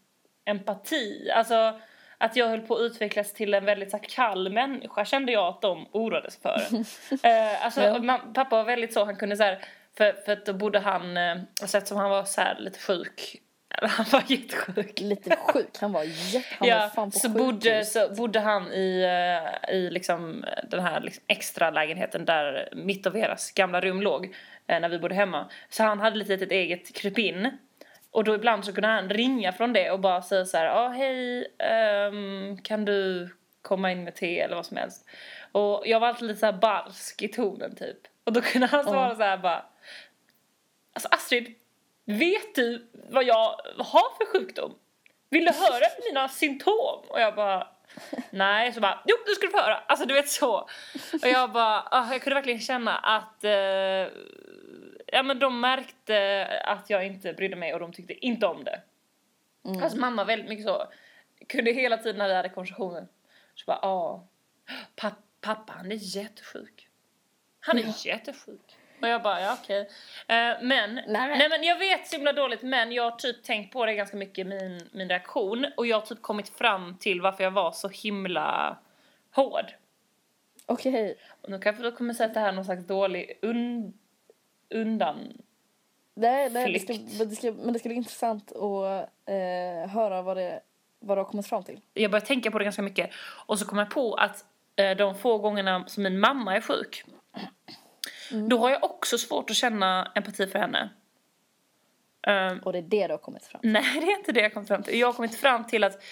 empati. 0.45 1.29
Alltså 1.35 1.79
att 2.17 2.35
jag 2.35 2.47
höll 2.47 2.61
på 2.61 2.75
att 2.75 2.81
utvecklas 2.81 3.33
till 3.33 3.53
en 3.53 3.65
väldigt 3.65 3.91
så 3.91 3.97
här, 3.97 4.03
kall 4.03 4.49
människa 4.49 5.05
kände 5.05 5.31
jag 5.31 5.47
att 5.47 5.61
de 5.61 5.87
oroade 5.91 6.31
sig 6.31 6.41
för. 6.41 6.59
eh, 7.27 7.65
alltså, 7.65 7.81
Ja. 7.81 7.99
man, 7.99 8.33
pappa 8.33 8.55
var 8.55 8.63
väldigt 8.63 8.93
så, 8.93 9.05
han 9.05 9.15
kunde 9.15 9.37
så 9.37 9.43
här, 9.43 9.65
för, 9.97 10.13
för 10.25 10.31
att 10.31 10.45
då 10.45 10.53
bodde 10.53 10.79
han, 10.79 11.17
eh, 11.17 11.37
alltså 11.61 11.77
eftersom 11.77 11.97
han 11.97 12.09
var 12.09 12.23
så 12.23 12.41
här 12.41 12.59
lite 12.59 12.79
sjuk, 12.79 13.41
han 13.81 14.05
var 14.11 14.23
jättesjuk. 14.27 14.99
Lite 14.99 15.35
sjuk, 15.35 15.77
han 15.79 15.91
var 15.91 16.03
jätte, 16.03 16.55
han 16.59 16.69
var 16.69 16.89
fan 16.89 17.11
på 17.11 17.19
så 17.19 17.27
sjukhus. 17.27 17.45
bodde, 17.45 17.85
så 17.85 18.15
bodde 18.15 18.39
han 18.39 18.73
i, 18.73 19.01
eh, 19.01 19.75
i 19.75 19.89
liksom 19.89 20.45
den 20.69 20.79
här 20.79 21.01
liksom 21.01 21.23
extra 21.27 21.69
lägenheten 21.69 22.25
där 22.25 22.69
mitt 22.71 23.05
och 23.05 23.15
Veras 23.15 23.51
gamla 23.51 23.81
rum 23.81 24.01
låg 24.01 24.25
eh, 24.67 24.79
när 24.79 24.89
vi 24.89 24.99
bodde 24.99 25.15
hemma. 25.15 25.49
Så 25.69 25.83
han 25.83 25.99
hade 25.99 26.17
lite 26.17 26.33
ett 26.33 26.51
eget 26.51 26.95
krypin. 26.95 27.57
Och 28.11 28.23
då 28.23 28.35
ibland 28.35 28.65
så 28.65 28.73
kunde 28.73 28.87
han 28.87 29.09
ringa 29.09 29.53
från 29.53 29.73
det 29.73 29.91
och 29.91 29.99
bara 29.99 30.21
säga 30.21 30.45
så 30.45 30.57
här, 30.57 30.65
ja 30.65 30.87
hej, 30.87 31.47
ehm, 31.59 32.57
kan 32.63 32.85
du 32.85 33.29
komma 33.61 33.91
in 33.91 34.03
med 34.03 34.15
te 34.15 34.39
eller 34.39 34.55
vad 34.55 34.65
som 34.65 34.77
helst. 34.77 35.05
Och 35.51 35.83
jag 35.85 35.99
var 35.99 36.07
alltid 36.07 36.27
lite 36.27 36.39
så 36.39 36.51
barsk 36.51 37.21
i 37.21 37.27
tonen 37.27 37.75
typ. 37.75 37.97
Och 38.23 38.33
då 38.33 38.41
kunde 38.41 38.67
han 38.67 38.83
svara 38.83 39.15
så 39.15 39.23
här 39.23 39.37
bara, 39.37 39.65
alltså 40.97 41.07
Astrid, 41.11 41.55
vet 42.05 42.55
du 42.55 42.87
vad 42.93 43.23
jag 43.23 43.59
har 43.77 44.17
för 44.17 44.25
sjukdom? 44.25 44.75
Vill 45.29 45.45
du 45.45 45.51
höra 45.51 45.85
mina 46.09 46.29
symptom? 46.29 47.03
Och 47.07 47.21
jag 47.21 47.35
bara, 47.35 47.67
nej. 48.29 48.73
Så 48.73 48.79
bara, 48.79 49.03
jo 49.05 49.15
du 49.25 49.35
ska 49.35 49.47
få 49.49 49.57
höra. 49.57 49.77
Alltså 49.77 50.05
du 50.05 50.13
vet 50.13 50.29
så. 50.29 50.55
Och 51.21 51.27
jag 51.27 51.51
bara, 51.51 51.87
ah, 51.91 52.11
jag 52.11 52.21
kunde 52.21 52.35
verkligen 52.35 52.59
känna 52.59 52.97
att 52.97 53.43
eh, 53.43 53.51
ja 55.07 55.23
men 55.23 55.39
de 55.39 55.59
märkte 55.59 56.47
att 56.63 56.89
jag 56.89 57.05
inte 57.05 57.33
brydde 57.33 57.55
mig 57.55 57.73
och 57.73 57.79
de 57.79 57.93
tyckte 57.93 58.25
inte 58.25 58.45
om 58.45 58.63
det. 58.63 58.81
Mm. 59.65 59.83
Alltså 59.83 59.99
mamma 59.99 60.23
väldigt 60.23 60.49
mycket 60.49 60.65
så. 60.65 60.87
Kunde 61.47 61.71
hela 61.71 61.97
tiden 61.97 62.17
när 62.17 62.27
vi 62.27 62.33
hade 62.33 62.49
konversationer 62.49 63.07
så 63.55 63.63
bara, 63.65 63.79
ja. 63.81 64.27
Papp, 64.95 65.19
pappa 65.41 65.73
han 65.73 65.91
är 65.91 66.17
jättesjuk. 66.17 66.87
Han 67.59 67.77
är 67.77 68.07
jättesjuk. 68.07 68.76
Och 69.01 69.07
jag 69.07 69.21
bara, 69.21 69.41
ja 69.41 69.57
okej. 69.63 69.79
Eh, 69.79 69.85
men, 70.27 70.61
men- 70.61 71.03
nej, 71.07 71.49
men 71.49 71.63
jag 71.63 71.79
vet 71.79 72.07
så 72.07 72.15
himla 72.15 72.33
dåligt 72.33 72.61
men 72.61 72.91
jag 72.91 73.03
har 73.03 73.11
typ 73.11 73.43
tänkt 73.43 73.73
på 73.73 73.85
det 73.85 73.93
ganska 73.93 74.17
mycket, 74.17 74.47
min, 74.47 74.89
min 74.91 75.09
reaktion. 75.09 75.65
Och 75.77 75.87
jag 75.87 75.99
har 75.99 76.05
typ 76.05 76.21
kommit 76.21 76.49
fram 76.49 76.97
till 76.97 77.21
varför 77.21 77.43
jag 77.43 77.51
var 77.51 77.71
så 77.71 77.89
himla 77.89 78.77
hård. 79.31 79.65
Okej. 80.65 81.15
Och 81.41 81.49
nu 81.49 81.59
kanske 81.59 81.83
du 81.83 81.91
kommer 81.91 82.13
säga 82.13 82.27
att 82.27 82.33
det 82.33 82.39
här 82.39 82.47
är 82.47 82.51
någon 82.51 82.65
slags 82.65 82.87
dålig 82.87 83.39
un, 83.41 83.93
undan... 84.69 85.41
Nej, 86.13 86.49
nej, 86.49 86.73
det 86.73 86.79
ska, 86.79 86.93
det 87.25 87.35
ska, 87.35 87.51
men 87.51 87.73
det 87.73 87.79
ska 87.79 87.89
bli 87.89 87.95
intressant 87.95 88.51
att 88.51 89.09
eh, 89.25 89.89
höra 89.89 90.21
vad, 90.21 90.37
det, 90.37 90.59
vad 90.99 91.17
du 91.17 91.21
har 91.21 91.29
kommit 91.29 91.47
fram 91.47 91.63
till. 91.63 91.79
Jag 91.93 92.11
började 92.11 92.25
tänka 92.27 92.51
på 92.51 92.57
det 92.57 92.63
ganska 92.63 92.81
mycket. 92.81 93.09
Och 93.45 93.59
så 93.59 93.65
kom 93.65 93.77
jag 93.77 93.89
på 93.89 94.13
att 94.13 94.45
eh, 94.75 94.97
de 94.97 95.15
få 95.15 95.37
gångerna 95.37 95.87
som 95.87 96.03
min 96.03 96.19
mamma 96.19 96.55
är 96.55 96.61
sjuk. 96.61 97.03
Då 98.31 98.57
har 98.57 98.69
jag 98.69 98.83
också 98.83 99.17
svårt 99.17 99.49
att 99.49 99.55
känna 99.55 100.11
empati 100.15 100.47
för 100.47 100.59
henne. 100.59 100.89
Ehm, 102.27 102.59
Och 102.59 102.73
det 102.73 102.79
är 102.79 102.81
det 102.81 103.07
du 103.07 103.13
har 103.13 103.17
kommit 103.17 103.45
fram 103.45 103.61
till. 103.61 103.71
Nej, 103.71 103.99
det 103.99 104.05
är 104.05 104.17
inte 104.17 104.31
det 104.31 104.41
jag 104.41 104.53
kommit 104.53 104.67
fram 104.67 104.83
till. 104.83 104.99
Jag 104.99 105.07
har 105.07 105.13
kommit 105.13 105.35
fram 105.35 105.63
till 105.63 105.83
att, 105.83 106.03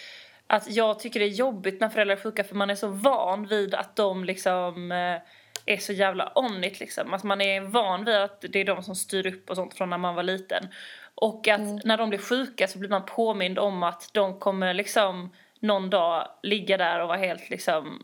att 0.47 0.69
jag 0.69 0.99
tycker 0.99 1.19
det 1.19 1.25
är 1.25 1.29
jobbigt 1.29 1.81
när 1.81 1.89
föräldrar 1.89 2.15
är 2.15 2.21
sjuka 2.21 2.43
för 2.43 2.55
man 2.55 2.69
är 2.69 2.75
så 2.75 2.87
van 2.87 3.47
vid 3.47 3.75
att 3.75 3.95
de 3.95 4.23
liksom 4.23 4.91
eh, 4.91 5.21
är 5.65 5.77
så 5.77 5.93
jävla 5.93 6.31
on 6.35 6.63
it 6.63 6.79
liksom. 6.79 7.13
Att 7.13 7.23
man 7.23 7.41
är 7.41 7.61
van 7.61 8.05
vid 8.05 8.15
att 8.15 8.41
det 8.41 8.59
är 8.59 8.65
de 8.65 8.83
som 8.83 8.95
styr 8.95 9.27
upp 9.27 9.49
och 9.49 9.55
sånt 9.55 9.73
från 9.73 9.89
när 9.89 9.97
man 9.97 10.15
var 10.15 10.23
liten. 10.23 10.67
Och 11.15 11.47
att 11.47 11.85
när 11.85 11.97
de 11.97 12.09
blir 12.09 12.19
sjuka 12.19 12.67
så 12.67 12.79
blir 12.79 12.89
man 12.89 13.05
påmind 13.05 13.59
om 13.59 13.83
att 13.83 14.09
de 14.13 14.39
kommer 14.39 14.73
liksom 14.73 15.33
någon 15.59 15.89
dag 15.89 16.27
ligga 16.43 16.77
där 16.77 16.99
och 16.99 17.07
vara 17.07 17.17
helt 17.17 17.49
liksom 17.49 18.03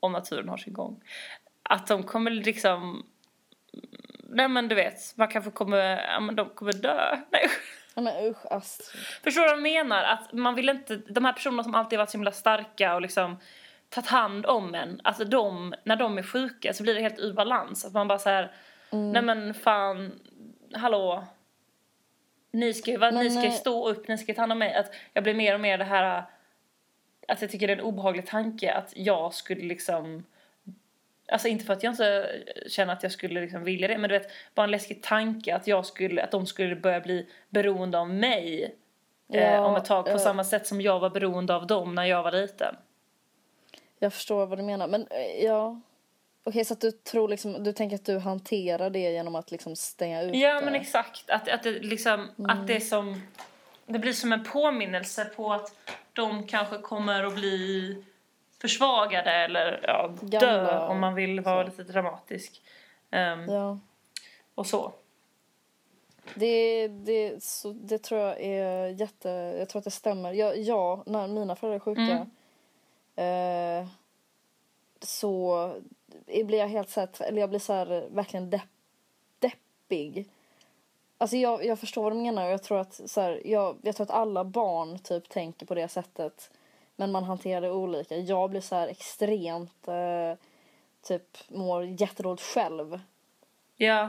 om 0.00 0.12
naturen 0.12 0.48
har 0.48 0.56
sin 0.56 0.72
gång. 0.72 1.00
Att 1.62 1.86
de 1.86 2.02
kommer 2.02 2.30
liksom 2.30 3.06
Nej 4.36 4.48
men 4.48 4.68
du 4.68 4.74
vet, 4.74 5.16
man 5.16 5.28
kanske 5.28 5.50
kommer, 5.50 6.06
ja 6.12 6.20
men 6.20 6.36
de 6.36 6.48
kommer 6.48 6.72
dö. 6.72 7.16
Nej 7.30 7.46
Ja, 7.94 8.02
men 8.02 8.26
usch, 8.26 8.46
Astrid. 8.52 9.02
Förstår 9.24 9.42
du 9.42 9.48
vad 9.48 9.56
jag 9.56 9.62
menar? 9.62 10.04
Att 10.04 10.32
man 10.32 10.54
vill 10.54 10.68
inte, 10.68 10.96
de 10.96 11.24
här 11.24 11.32
personerna 11.32 11.62
som 11.64 11.74
alltid 11.74 11.98
varit 11.98 12.10
så 12.10 12.16
himla 12.18 12.32
starka 12.32 12.94
och 12.94 13.02
liksom 13.02 13.36
tagit 13.88 14.10
hand 14.10 14.46
om 14.46 14.74
en, 14.74 15.00
alltså 15.04 15.24
de, 15.24 15.74
när 15.84 15.96
de 15.96 16.18
är 16.18 16.22
sjuka 16.22 16.72
så 16.72 16.82
blir 16.82 16.94
det 16.94 17.00
helt 17.00 17.18
ur 17.18 17.32
balans. 17.32 17.84
Att 17.84 17.92
man 17.92 18.08
bara 18.08 18.18
så 18.18 18.28
här, 18.28 18.52
Mm. 18.90 19.12
nej 19.12 19.22
men 19.22 19.54
fan, 19.54 20.20
hallå. 20.74 21.24
Ni 22.50 22.74
ska 22.74 22.90
ju, 22.90 23.10
ni 23.10 23.30
ska 23.30 23.44
eh, 23.44 23.52
stå 23.52 23.88
upp, 23.88 24.08
ni 24.08 24.18
ska 24.18 24.34
ta 24.34 24.42
hand 24.42 24.52
om 24.52 24.58
mig. 24.58 24.74
Att 24.74 24.94
jag 25.12 25.22
blir 25.24 25.34
mer 25.34 25.54
och 25.54 25.60
mer 25.60 25.78
det 25.78 25.84
här, 25.84 26.24
att 27.28 27.40
jag 27.42 27.50
tycker 27.50 27.66
det 27.66 27.72
är 27.72 27.76
en 27.76 27.82
obehaglig 27.84 28.26
tanke 28.26 28.72
att 28.74 28.92
jag 28.96 29.34
skulle 29.34 29.62
liksom 29.64 30.24
Alltså 31.28 31.48
inte 31.48 31.64
för 31.64 31.72
att 31.72 31.82
jag 31.82 31.92
inte 31.92 32.28
känner 32.68 32.92
att 32.92 33.02
jag 33.02 33.12
skulle 33.12 33.40
liksom 33.40 33.64
vilja 33.64 33.88
det 33.88 33.98
men 33.98 34.10
du 34.10 34.18
vet 34.18 34.30
bara 34.54 34.64
en 34.64 34.70
läskig 34.70 35.02
tanke 35.02 35.54
att 35.54 35.66
jag 35.66 35.86
skulle 35.86 36.22
att 36.22 36.30
de 36.30 36.46
skulle 36.46 36.76
börja 36.76 37.00
bli 37.00 37.26
beroende 37.48 37.98
av 37.98 38.10
mig 38.10 38.74
eh, 39.32 39.52
Ja, 39.52 39.60
om 39.66 39.76
ett 39.76 39.84
tag 39.84 40.04
på 40.04 40.10
eh. 40.10 40.18
samma 40.18 40.44
sätt 40.44 40.66
som 40.66 40.80
jag 40.80 41.00
var 41.00 41.10
beroende 41.10 41.54
av 41.54 41.66
dem 41.66 41.94
när 41.94 42.04
jag 42.04 42.22
var 42.22 42.32
liten. 42.32 42.76
Jag 43.98 44.12
förstår 44.12 44.46
vad 44.46 44.58
du 44.58 44.62
menar. 44.62 44.88
Men 44.88 45.06
eh, 45.10 45.44
ja. 45.44 45.80
Okej, 46.44 46.64
så 46.64 46.72
att 46.74 46.80
du 46.80 46.90
tror 46.92 47.28
liksom, 47.28 47.64
du 47.64 47.72
tänker 47.72 47.96
att 47.96 48.04
du 48.04 48.18
hanterar 48.18 48.90
det 48.90 48.98
genom 49.12 49.34
att 49.34 49.50
liksom 49.50 49.76
stänga 49.76 50.22
ut 50.22 50.34
Ja 50.36 50.54
det. 50.54 50.64
men 50.64 50.74
exakt 50.74 51.30
att, 51.30 51.48
att 51.48 51.62
det 51.62 51.70
liksom 51.70 52.28
att 52.48 52.66
det 52.66 52.76
är 52.76 52.80
som 52.80 53.22
det 53.86 53.98
blir 53.98 54.12
som 54.12 54.32
en 54.32 54.44
påminnelse 54.44 55.24
på 55.24 55.52
att 55.52 55.76
de 56.12 56.46
kanske 56.46 56.78
kommer 56.78 57.24
att 57.24 57.34
bli 57.34 58.04
försvagade 58.68 59.30
eller 59.30 59.80
ja, 59.82 60.08
dö 60.22 60.86
om 60.86 61.00
man 61.00 61.14
vill 61.14 61.40
vara 61.40 61.64
så. 61.64 61.70
lite 61.70 61.92
dramatisk. 61.92 62.62
Ehm, 63.10 63.48
Ja. 63.48 63.78
Och 64.54 64.66
så. 64.66 64.92
Det, 66.34 66.88
det, 66.88 67.42
så, 67.42 67.72
det 67.72 67.98
tror 67.98 68.20
jag 68.20 68.40
är 68.40 68.86
jätte... 68.86 69.28
Jag 69.58 69.68
tror 69.68 69.80
att 69.80 69.84
det 69.84 69.90
stämmer. 69.90 70.32
Jag, 70.32 70.58
ja, 70.58 71.02
när 71.06 71.28
mina 71.28 71.56
föräldrar 71.56 71.76
är 71.76 71.80
sjuka 71.80 72.26
eh, 73.22 73.88
så 75.00 75.72
blir 76.26 76.58
jag 76.58 76.68
helt 76.68 76.90
så 76.90 77.00
här, 77.00 77.08
eller 77.20 77.40
jag 77.40 77.50
blir 77.50 77.60
så 77.60 77.72
här 77.72 78.08
verkligen 78.10 78.50
depp, 78.50 78.62
deppig. 79.38 80.28
Alltså 81.18 81.36
jag, 81.36 81.64
jag 81.64 81.78
förstår 81.78 82.02
vad 82.02 82.12
du 82.12 82.16
menar 82.16 82.44
och 82.46 82.52
jag 82.52 82.62
tror 82.62 82.78
att 82.78 83.00
så 83.06 83.20
här, 83.20 83.42
jag, 83.44 83.76
jag 83.82 83.96
tror 83.96 84.04
att 84.04 84.10
alla 84.10 84.44
barn 84.44 84.98
typ 84.98 85.28
tänker 85.28 85.66
på 85.66 85.74
det 85.74 85.88
sättet. 85.88 86.50
Men 86.96 87.12
man 87.12 87.24
hanterar 87.24 87.60
det 87.60 87.70
olika. 87.70 88.16
Jag 88.16 88.50
blir 88.50 88.60
så 88.60 88.74
här 88.74 88.88
extremt 88.88 89.88
eh, 89.88 90.38
typ 91.02 91.38
mår 91.48 91.84
jättedåligt 91.84 92.42
själv 92.42 93.00
Ja, 93.76 94.08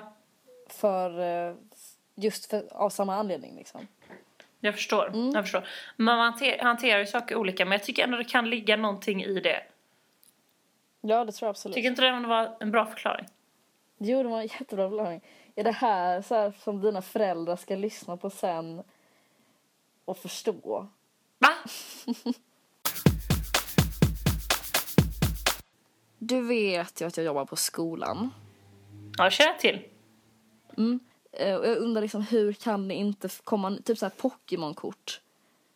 för 0.67 1.19
eh, 1.19 1.55
just 2.15 2.45
för, 2.45 2.73
av 2.73 2.89
samma 2.89 3.15
anledning 3.15 3.55
liksom. 3.55 3.87
jag 4.59 4.73
förstår. 4.73 5.07
Mm. 5.07 5.29
Jag 5.29 5.43
förstår. 5.43 5.67
Man 5.95 6.19
hanter, 6.19 6.59
hanterar 6.59 6.99
ju 6.99 7.05
saker 7.05 7.35
olika 7.35 7.65
men 7.65 7.71
jag 7.71 7.83
tycker 7.83 8.03
ändå 8.03 8.17
det 8.17 8.23
kan 8.23 8.49
ligga 8.49 8.77
någonting 8.77 9.23
i 9.23 9.39
det. 9.39 9.63
Ja, 11.01 11.25
det 11.25 11.31
tror 11.31 11.47
jag 11.47 11.49
absolut. 11.49 11.75
Tycker 11.75 11.89
inte 11.89 12.01
det 12.01 12.27
var 12.27 12.57
en 12.59 12.71
bra 12.71 12.85
förklaring? 12.85 13.25
Jo, 13.97 14.23
det 14.23 14.29
var 14.29 14.41
en 14.41 14.47
jättebra 14.47 14.89
förklaring. 14.89 15.21
Är 15.55 15.63
det 15.63 15.71
här, 15.71 16.21
så 16.21 16.35
här 16.35 16.53
som 16.59 16.81
dina 16.81 17.01
föräldrar 17.01 17.55
ska 17.55 17.75
lyssna 17.75 18.17
på 18.17 18.29
sen 18.29 18.83
och 20.05 20.17
förstå? 20.17 20.87
Va? 21.39 21.49
Du 26.27 26.41
vet 26.41 27.01
ju 27.01 27.05
att 27.07 27.17
jag 27.17 27.25
jobbar 27.25 27.45
på 27.45 27.55
skolan. 27.55 28.29
Ja, 29.17 29.29
känner 29.29 29.51
jag 29.51 29.59
till. 29.59 29.79
Eh, 31.31 31.55
Och 31.55 31.67
jag 31.67 31.77
undrar 31.77 32.01
liksom 32.01 32.21
hur 32.21 32.53
kan 32.53 32.87
det 32.87 32.93
inte 32.93 33.29
komma 33.43 33.77
typ 33.85 33.97
så 33.97 34.05
här 34.05 34.11
Pokémon-kort? 34.17 35.21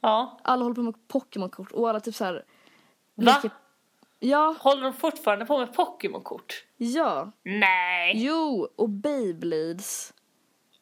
Ja. 0.01 0.39
Alla 0.43 0.63
håller 0.63 0.75
på 0.75 0.81
med 0.81 1.07
Pokémon-kort 1.07 1.71
och 1.71 1.89
alla 1.89 1.99
typ 1.99 2.15
så 2.15 2.25
här... 2.25 2.33
Va? 3.15 3.31
leker- 3.43 3.51
Ja, 4.19 4.55
Håller 4.59 4.83
de 4.83 4.93
fortfarande 4.93 5.45
på 5.45 5.57
med 5.57 5.73
Pokémon-kort? 5.75 6.65
ja. 6.77 7.31
Nej! 7.43 8.13
Jo, 8.25 8.67
och 8.75 8.89
Beyblades. 8.89 10.13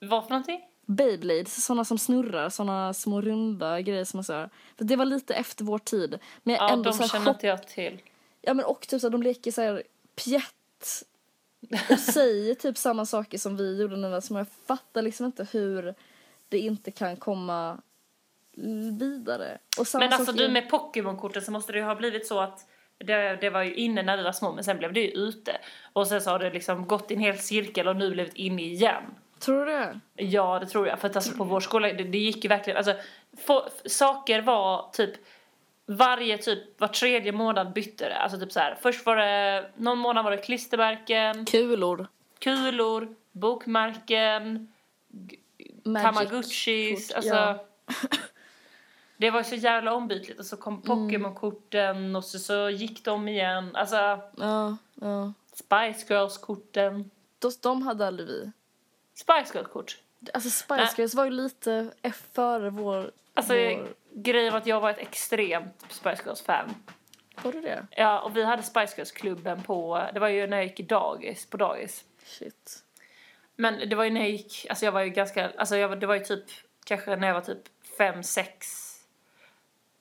Vad 0.02 0.24
för 0.24 0.30
någonting? 0.30 0.62
Beyblades, 0.86 1.66
såna 1.66 1.86
som 1.86 1.98
snurrar, 1.98 2.50
såna 2.50 2.94
små 2.94 3.22
runda 3.22 3.82
grejer 3.82 4.06
som 4.06 4.18
man 4.18 4.24
så 4.24 4.34
här. 4.34 4.50
För 4.78 4.86
det 4.86 4.96
var 4.96 5.06
lite 5.06 5.34
efter 5.36 5.64
vår 5.66 5.80
tid. 5.80 6.20
Men 6.44 6.56
jag 6.56 6.64
Ja, 6.64 6.74
ändå 6.74 6.90
de 6.90 6.94
så 6.98 7.02
här 7.04 7.10
känner 7.10 7.30
inte 7.32 7.48
jag 7.48 7.68
till. 7.68 8.02
Ja 8.42 8.54
men 8.54 8.66
och 8.66 8.88
typ 8.88 9.02
så 9.02 9.08
här, 9.08 9.12
de 9.12 9.24
leker 9.24 9.52
så 9.52 9.62
här 9.62 9.84
pjätt 10.16 11.04
och 11.90 12.00
säger 12.00 12.56
typ 12.56 12.78
samma 12.78 13.06
saker 13.06 13.38
som 13.38 13.58
vi 13.58 13.82
gjorde 13.82 13.98
när 13.98 14.08
vi 14.08 14.14
var 14.14 14.22
små. 14.22 14.38
Jag 14.38 14.48
fattar 14.66 15.02
liksom 15.02 15.26
inte 15.26 15.48
hur 15.52 15.96
det 16.50 16.60
inte 16.60 16.92
kan 16.92 17.18
komma 17.18 17.82
vidare. 19.00 19.58
Men 19.94 20.14
alltså 20.14 20.32
du 20.32 20.50
med 20.50 20.70
Pokémon-korten 20.70 21.42
så 21.42 21.52
måste 21.52 21.72
det 21.72 21.78
ju 21.78 21.84
ha 21.84 21.96
blivit 21.96 22.28
så 22.28 22.40
att 22.40 22.68
det, 22.98 23.38
det 23.42 23.50
var 23.50 23.64
ju 23.64 23.74
inne 23.76 24.04
när 24.04 24.18
vi 24.18 24.24
var 24.24 24.32
små 24.32 24.52
men 24.52 24.64
sen 24.64 24.78
blev 24.78 24.94
det 24.94 25.00
ju 25.00 25.12
ute. 25.12 25.58
Och 25.94 26.08
sen 26.08 26.22
så 26.22 26.30
har 26.30 26.40
det 26.40 26.50
liksom 26.50 26.88
gått 26.88 27.12
i 27.12 27.14
en 27.14 27.20
hel 27.20 27.38
cirkel 27.38 27.88
och 27.88 27.96
nu 27.96 28.12
blivit 28.12 28.36
inne 28.36 28.62
igen. 28.62 29.04
Tror 29.40 29.66
du 29.66 29.72
det? 29.72 30.00
Ja, 30.16 30.60
det 30.60 30.66
tror 30.66 30.88
jag. 30.88 31.00
För 31.00 31.10
att 31.10 31.16
alltså 31.16 31.38
på 31.38 31.44
vår 31.44 31.60
skola, 31.60 31.94
det, 31.94 32.04
det 32.04 32.18
gick 32.18 32.44
ju 32.44 32.48
verkligen, 32.48 32.78
alltså 32.78 32.94
få, 33.38 33.70
saker 33.86 34.42
var 34.42 34.90
typ 34.94 35.12
varje 35.90 36.38
typ, 36.38 36.82
var 36.82 36.88
tredje 36.88 37.32
månad 37.32 37.74
bytte 37.74 38.10
det. 38.10 38.18
Alltså 38.18 38.40
typ 38.40 38.52
så 38.52 38.60
här, 38.60 38.78
först 38.82 39.06
var 39.06 39.16
det, 39.16 39.72
någon 39.76 39.98
månad 39.98 40.24
var 40.24 40.32
det 40.32 40.38
klistermärken, 40.38 41.46
Kulor. 41.46 42.08
kulor, 42.40 43.16
bokmärken, 43.32 44.72
Magic. 45.84 46.04
tamagotchis, 46.04 47.12
alltså. 47.12 47.36
ja. 47.36 47.66
Det 49.18 49.32
var 49.32 49.44
så 49.44 49.56
jävla 49.56 49.94
ombytligt 49.94 50.40
och 50.40 50.46
så 50.46 50.58
kom 50.58 50.82
Pokémon-korten 50.82 52.16
och 52.16 52.24
så, 52.24 52.40
så 52.40 52.70
gick 52.70 53.06
de 53.06 53.28
igen. 53.28 53.76
Alltså 53.76 53.96
Ja, 54.38 54.78
ja. 54.96 55.34
Spice 55.54 56.14
Girls-korten. 56.14 57.12
De, 57.40 57.52
de 57.62 57.82
hade 57.82 58.08
aldrig 58.08 58.28
vi. 58.28 58.52
Spice 59.14 59.54
Girls-kort. 59.54 59.98
Alltså 60.34 60.50
Spice 60.50 60.94
Girls 60.98 61.14
var 61.16 61.26
ju 61.26 61.32
lite 61.32 61.92
före 62.34 62.70
vår... 62.70 63.12
Alltså 63.40 63.54
vår... 63.54 63.88
grejen 64.14 64.54
var 64.54 64.60
att 64.60 64.68
jag 64.68 64.82
var 64.82 64.90
ett 64.90 64.98
extremt 64.98 65.86
Spice 65.90 66.24
Girls-fan. 66.26 66.76
Var 67.42 67.52
du 67.52 67.62
det? 67.62 67.88
Ja, 67.92 68.20
och 68.20 68.38
vi 68.38 68.44
hade 68.44 68.64
Spice 68.64 68.94
Girls-klubben 68.98 69.64
på, 69.64 70.08
det 70.14 70.20
var 70.20 70.28
ju 70.28 70.48
när 70.48 70.58
jag 70.58 70.66
gick 70.66 70.80
i 70.80 70.84
dagis, 70.84 71.46
på 71.46 71.58
dagis. 71.58 72.06
Shit. 72.24 72.84
Men 73.56 73.90
det 73.90 73.96
var 73.96 74.04
ju 74.04 74.10
när 74.10 74.22
jag 74.22 74.30
gick, 74.30 74.66
alltså 74.70 74.86
jag 74.86 74.92
var 74.92 75.02
ju 75.02 75.10
ganska, 75.10 75.52
alltså 75.58 75.78
jag, 75.78 76.00
det 76.00 76.08
var 76.08 76.16
ju 76.16 76.24
typ, 76.24 76.46
kanske 76.84 77.16
när 77.16 77.28
jag 77.28 77.34
var 77.34 77.42
typ 77.42 77.62
fem, 77.98 78.24
sex. 78.24 78.86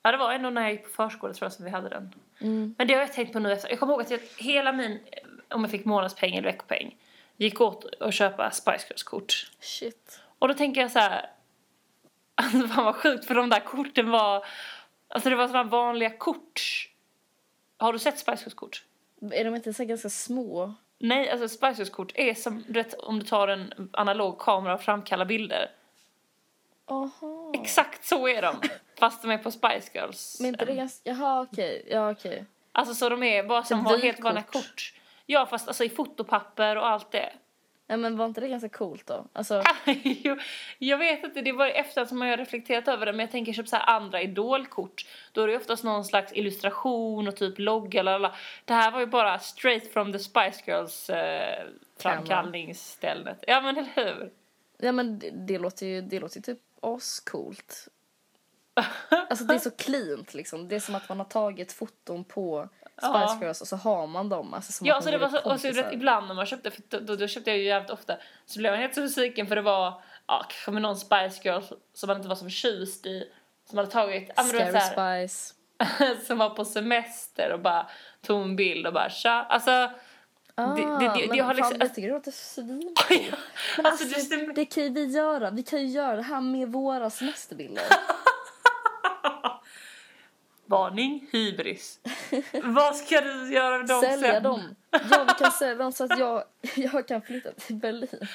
Ja, 0.01 0.11
det 0.11 0.17
var 0.17 0.33
ändå 0.33 0.49
när 0.49 0.61
jag 0.61 0.71
gick 0.71 0.83
på 0.83 0.89
förskola 0.89 1.33
tror 1.33 1.45
jag 1.45 1.53
som 1.53 1.65
vi 1.65 1.71
hade 1.71 1.89
den. 1.89 2.13
Mm. 2.41 2.75
Men 2.77 2.87
det 2.87 2.93
har 2.93 3.01
jag 3.01 3.13
tänkt 3.13 3.33
på 3.33 3.39
nu 3.39 3.51
efter, 3.51 3.69
jag 3.69 3.79
kommer 3.79 3.93
ihåg 3.93 4.01
att 4.01 4.11
jag, 4.11 4.19
hela 4.37 4.71
min, 4.71 4.99
om 5.49 5.61
jag 5.61 5.71
fick 5.71 5.85
månadspeng 5.85 6.35
eller 6.35 6.51
veckopeng, 6.51 6.97
gick 7.37 7.61
åt 7.61 7.85
att 7.99 8.13
köpa 8.13 8.51
Spice 8.51 8.85
Girls-kort. 8.89 9.51
Shit. 9.59 10.19
Och 10.39 10.47
då 10.47 10.53
tänker 10.53 10.81
jag 10.81 10.91
så 10.91 10.99
här, 10.99 11.29
alltså 12.43 12.67
fan 12.67 12.85
vad 12.85 12.95
sjukt 12.95 13.25
för 13.25 13.35
de 13.35 13.49
där 13.49 13.59
korten 13.59 14.09
var, 14.09 14.45
alltså 15.07 15.29
det 15.29 15.35
var 15.35 15.47
sådana 15.47 15.69
vanliga 15.69 16.09
kort. 16.09 16.89
Har 17.77 17.93
du 17.93 17.99
sett 17.99 18.19
Spice 18.19 18.43
Girls-kort? 18.43 18.83
Är 19.31 19.45
de 19.45 19.55
inte 19.55 19.73
så 19.73 19.85
ganska 19.85 20.09
små? 20.09 20.73
Nej, 20.99 21.29
alltså 21.29 21.49
Spice 21.49 21.73
Girls-kort 21.77 22.11
är 22.15 22.33
som 22.33 22.63
du 22.67 22.73
vet, 22.73 22.93
om 22.93 23.19
du 23.19 23.25
tar 23.25 23.47
en 23.47 23.89
analog 23.93 24.39
kamera 24.39 24.73
och 24.73 24.81
framkallar 24.81 25.25
bilder. 25.25 25.71
Aha. 26.85 27.51
Exakt 27.53 28.05
så 28.05 28.27
är 28.27 28.41
de. 28.41 28.55
Fast 28.99 29.21
de 29.21 29.31
är 29.31 29.37
på 29.37 29.51
Spice 29.51 29.91
Girls. 29.93 30.37
Men 30.39 30.47
inte 30.47 30.65
det 30.65 30.75
ganska... 30.75 31.09
Jaha, 31.09 31.41
okej. 31.41 31.87
Ja, 31.91 32.11
okej. 32.11 32.45
Alltså 32.71 32.95
så 32.95 33.09
de 33.09 33.23
är 33.23 33.43
bara 33.43 33.63
som 33.63 33.77
Som 33.77 33.85
har 33.85 33.97
helt 33.97 34.19
vanliga 34.19 34.43
kort. 34.43 34.93
Ja, 35.25 35.45
fast 35.45 35.67
alltså 35.67 35.83
i 35.83 35.89
fotopapper 35.89 36.75
och 36.75 36.87
allt 36.87 37.11
det. 37.11 37.33
Ja, 37.91 37.97
men 37.97 38.17
var 38.17 38.25
inte 38.25 38.41
det 38.41 38.47
ganska 38.47 38.69
coolt 38.69 39.07
då? 39.07 39.25
Alltså, 39.33 39.63
jag 40.79 40.97
vet 40.97 41.23
inte, 41.23 41.41
det 41.41 41.51
var 41.51 41.67
efter 41.67 42.05
som 42.05 42.21
jag 42.21 42.29
har 42.29 42.37
reflekterat 42.37 42.87
över 42.87 43.05
det 43.05 43.11
men 43.11 43.19
jag 43.19 43.31
tänker 43.31 43.53
typ 43.53 43.67
så 43.67 43.77
andra 43.77 44.21
idolkort 44.21 45.05
då 45.31 45.41
är 45.41 45.47
det 45.47 45.57
oftast 45.57 45.83
någon 45.83 46.05
slags 46.05 46.33
illustration 46.33 47.27
och 47.27 47.35
typ 47.35 47.59
logga 47.59 47.99
eller 47.99 48.11
alla. 48.11 48.35
Det 48.65 48.73
här 48.73 48.91
var 48.91 48.99
ju 48.99 49.05
bara 49.05 49.39
straight 49.39 49.93
from 49.93 50.13
the 50.13 50.19
Spice 50.19 50.63
Girls 50.65 51.09
eh, 51.09 51.67
framkallningsstället. 51.99 53.43
Ja 53.47 53.61
men 53.61 53.77
eller 53.77 53.89
hur? 53.95 54.31
ja, 54.77 54.91
men 54.91 55.19
det, 55.19 55.29
det 55.29 55.59
låter 55.59 55.85
ju 55.85 56.01
det 56.01 56.19
låter 56.19 56.37
ju 56.37 56.41
typ 56.41 56.59
ascoolt. 56.81 57.87
Alltså 59.29 59.45
det 59.45 59.53
är 59.53 59.59
så 59.59 59.71
cleant 59.71 60.33
liksom. 60.33 60.67
Det 60.67 60.75
är 60.75 60.79
som 60.79 60.95
att 60.95 61.09
man 61.09 61.17
har 61.17 61.25
tagit 61.25 61.71
foton 61.71 62.23
på 62.23 62.69
Spice. 63.01 63.45
Girls 63.45 63.61
och 63.61 63.67
så 63.67 63.75
har 63.75 64.07
man 64.07 64.29
dem. 64.29 64.53
Alltså, 64.53 64.85
Ja, 64.85 65.01
så 65.01 65.05
man 65.05 65.11
det 65.11 65.17
var 65.17 65.29
så, 65.29 65.49
och 65.53 65.59
så 65.59 65.67
ibland 65.91 66.27
när 66.27 66.35
man 66.35 66.45
köpte, 66.45 66.71
för 66.71 66.81
då, 66.89 66.99
då, 66.99 67.15
då 67.15 67.27
köpte 67.27 67.49
jag 67.49 67.57
ju 67.57 67.63
jävligt 67.65 67.89
ofta, 67.91 68.17
så 68.45 68.59
blev 68.59 68.71
man 68.71 68.79
helt 68.81 68.95
så 68.95 69.01
besviken 69.01 69.47
för 69.47 69.55
det 69.55 69.61
var, 69.61 70.01
ja, 70.27 70.45
kanske 70.49 70.71
med 70.71 70.81
någon 70.81 70.97
Spice 70.97 71.39
Girl 71.43 71.61
som 71.93 72.07
man 72.07 72.17
inte 72.17 72.29
var 72.29 72.35
så 72.35 72.43
förtjust 72.45 73.05
i, 73.05 73.23
som 73.69 73.77
hade 73.77 73.91
tagit, 73.91 74.31
ja 74.35 74.43
Scary 74.43 74.71
såhär, 74.71 75.27
Spice. 75.27 75.53
som 76.27 76.37
var 76.37 76.49
på 76.49 76.65
semester 76.65 77.51
och 77.53 77.59
bara 77.59 77.87
tog 78.21 78.41
en 78.41 78.55
bild 78.55 78.87
och 78.87 78.93
bara 78.93 79.09
tja, 79.09 79.45
alltså 79.49 79.91
Ah, 80.55 80.75
det- 80.75 80.81
det- 80.81 81.13
det- 81.21 81.27
men 81.27 81.37
jag 81.37 81.45
har 81.45 81.53
liksom- 81.53 81.71
fan, 81.71 81.79
jag 81.79 81.95
tycker 81.95 82.07
det 82.07 82.13
låter 82.13 82.31
svincoolt. 82.31 83.09
Men 83.77 83.85
Alltså, 83.85 84.05
alltså, 84.15 84.35
det- 84.35 84.53
det 84.53 84.65
kan 84.65 84.93
vi 84.93 85.05
göra. 85.05 85.49
Vi 85.49 85.63
kan 85.63 85.79
ju 85.79 85.87
göra 85.87 86.15
det 86.15 86.21
här 86.21 86.41
med 86.41 86.67
våra 86.71 87.09
semesterbilder. 87.09 87.83
Varning, 90.69 91.27
hybris. 91.31 91.99
Vad 92.63 92.95
ska 92.95 93.21
du 93.21 93.53
göra 93.53 93.77
med 93.77 93.87
dem 93.87 94.01
Sälja 94.01 94.31
sen? 94.33 94.43
dem. 94.43 94.75
Ja, 94.91 95.25
vi 95.27 95.33
kan 95.43 95.51
sälja 95.51 95.75
dem 95.75 95.91
så 95.91 96.03
att 96.03 96.19
jag, 96.19 96.43
jag 96.75 97.07
kan 97.07 97.21
flytta 97.21 97.51
till 97.51 97.75
Berlin. 97.75 98.27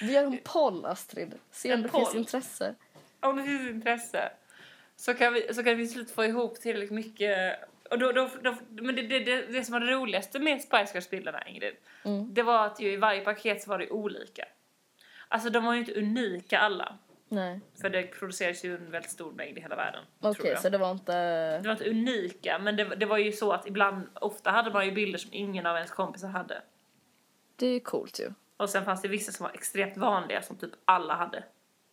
Vi 0.00 0.12
gör 0.12 0.24
en 0.24 0.38
poll, 0.44 0.84
Astrid. 0.86 1.34
Se 1.50 1.68
om 1.68 1.74
En 1.74 1.82
det 1.82 1.88
finns 1.88 2.08
poll? 2.08 2.16
intresse. 2.18 2.74
Om 3.20 3.36
det 3.36 3.42
finns 3.44 3.70
intresse 3.70 4.32
så 4.96 5.14
kan 5.14 5.32
vi, 5.32 5.54
så 5.54 5.64
kan 5.64 5.76
vi 5.76 5.88
slut 5.88 6.10
få 6.10 6.24
ihop 6.24 6.60
tillräckligt 6.60 6.90
mycket 6.90 7.58
och 7.90 7.98
då, 7.98 8.12
då, 8.12 8.30
då, 8.42 8.54
men 8.68 8.94
det, 8.94 9.02
det, 9.02 9.18
det, 9.18 9.40
det 9.46 9.64
som 9.64 9.72
var 9.72 9.80
det 9.80 9.92
roligaste 9.92 10.38
med 10.38 10.60
Spice 10.62 10.90
Girls-bilderna, 10.94 11.46
Ingrid, 11.48 11.74
Mm. 12.04 12.34
det 12.34 12.42
var 12.42 12.66
att 12.66 12.80
ju 12.80 12.92
i 12.92 12.96
varje 12.96 13.20
paket 13.20 13.62
så 13.62 13.70
var 13.70 13.78
det 13.78 13.90
olika. 13.90 14.44
Alltså 15.28 15.50
de 15.50 15.64
var 15.64 15.72
ju 15.72 15.78
inte 15.80 15.92
unika 15.94 16.58
alla, 16.58 16.98
Nej. 17.34 17.60
för 17.80 17.90
det 17.90 18.02
produceras 18.02 18.64
ju 18.64 18.76
en 18.76 18.90
väldigt 18.90 19.10
stor 19.10 19.32
mängd 19.32 19.58
i 19.58 19.60
hela 19.60 19.76
världen. 19.76 20.04
Okej, 20.20 20.50
jag. 20.50 20.60
så 20.60 20.68
det 20.68 20.78
var 20.78 20.90
inte... 20.90 21.12
Det 21.58 21.68
var 21.68 21.72
inte 21.72 21.90
unika, 21.90 22.58
men 22.58 22.76
det, 22.76 22.84
det 22.84 23.06
var 23.06 23.18
ju 23.18 23.32
så 23.32 23.52
att 23.52 23.66
ibland, 23.66 24.08
ofta 24.14 24.50
hade 24.50 24.70
man 24.70 24.86
ju 24.86 24.92
bilder 24.92 25.18
som 25.18 25.30
ingen 25.32 25.66
av 25.66 25.76
ens 25.76 25.90
kompisar 25.90 26.28
hade. 26.28 26.62
Det 27.56 27.66
är 27.66 27.72
ju 27.72 27.80
coolt 27.80 28.20
ju. 28.20 28.32
Och 28.56 28.70
sen 28.70 28.84
fanns 28.84 29.02
det 29.02 29.08
vissa 29.08 29.32
som 29.32 29.44
var 29.44 29.52
extremt 29.54 29.96
vanliga 29.96 30.42
som 30.42 30.56
typ 30.56 30.72
alla 30.84 31.14
hade. 31.14 31.44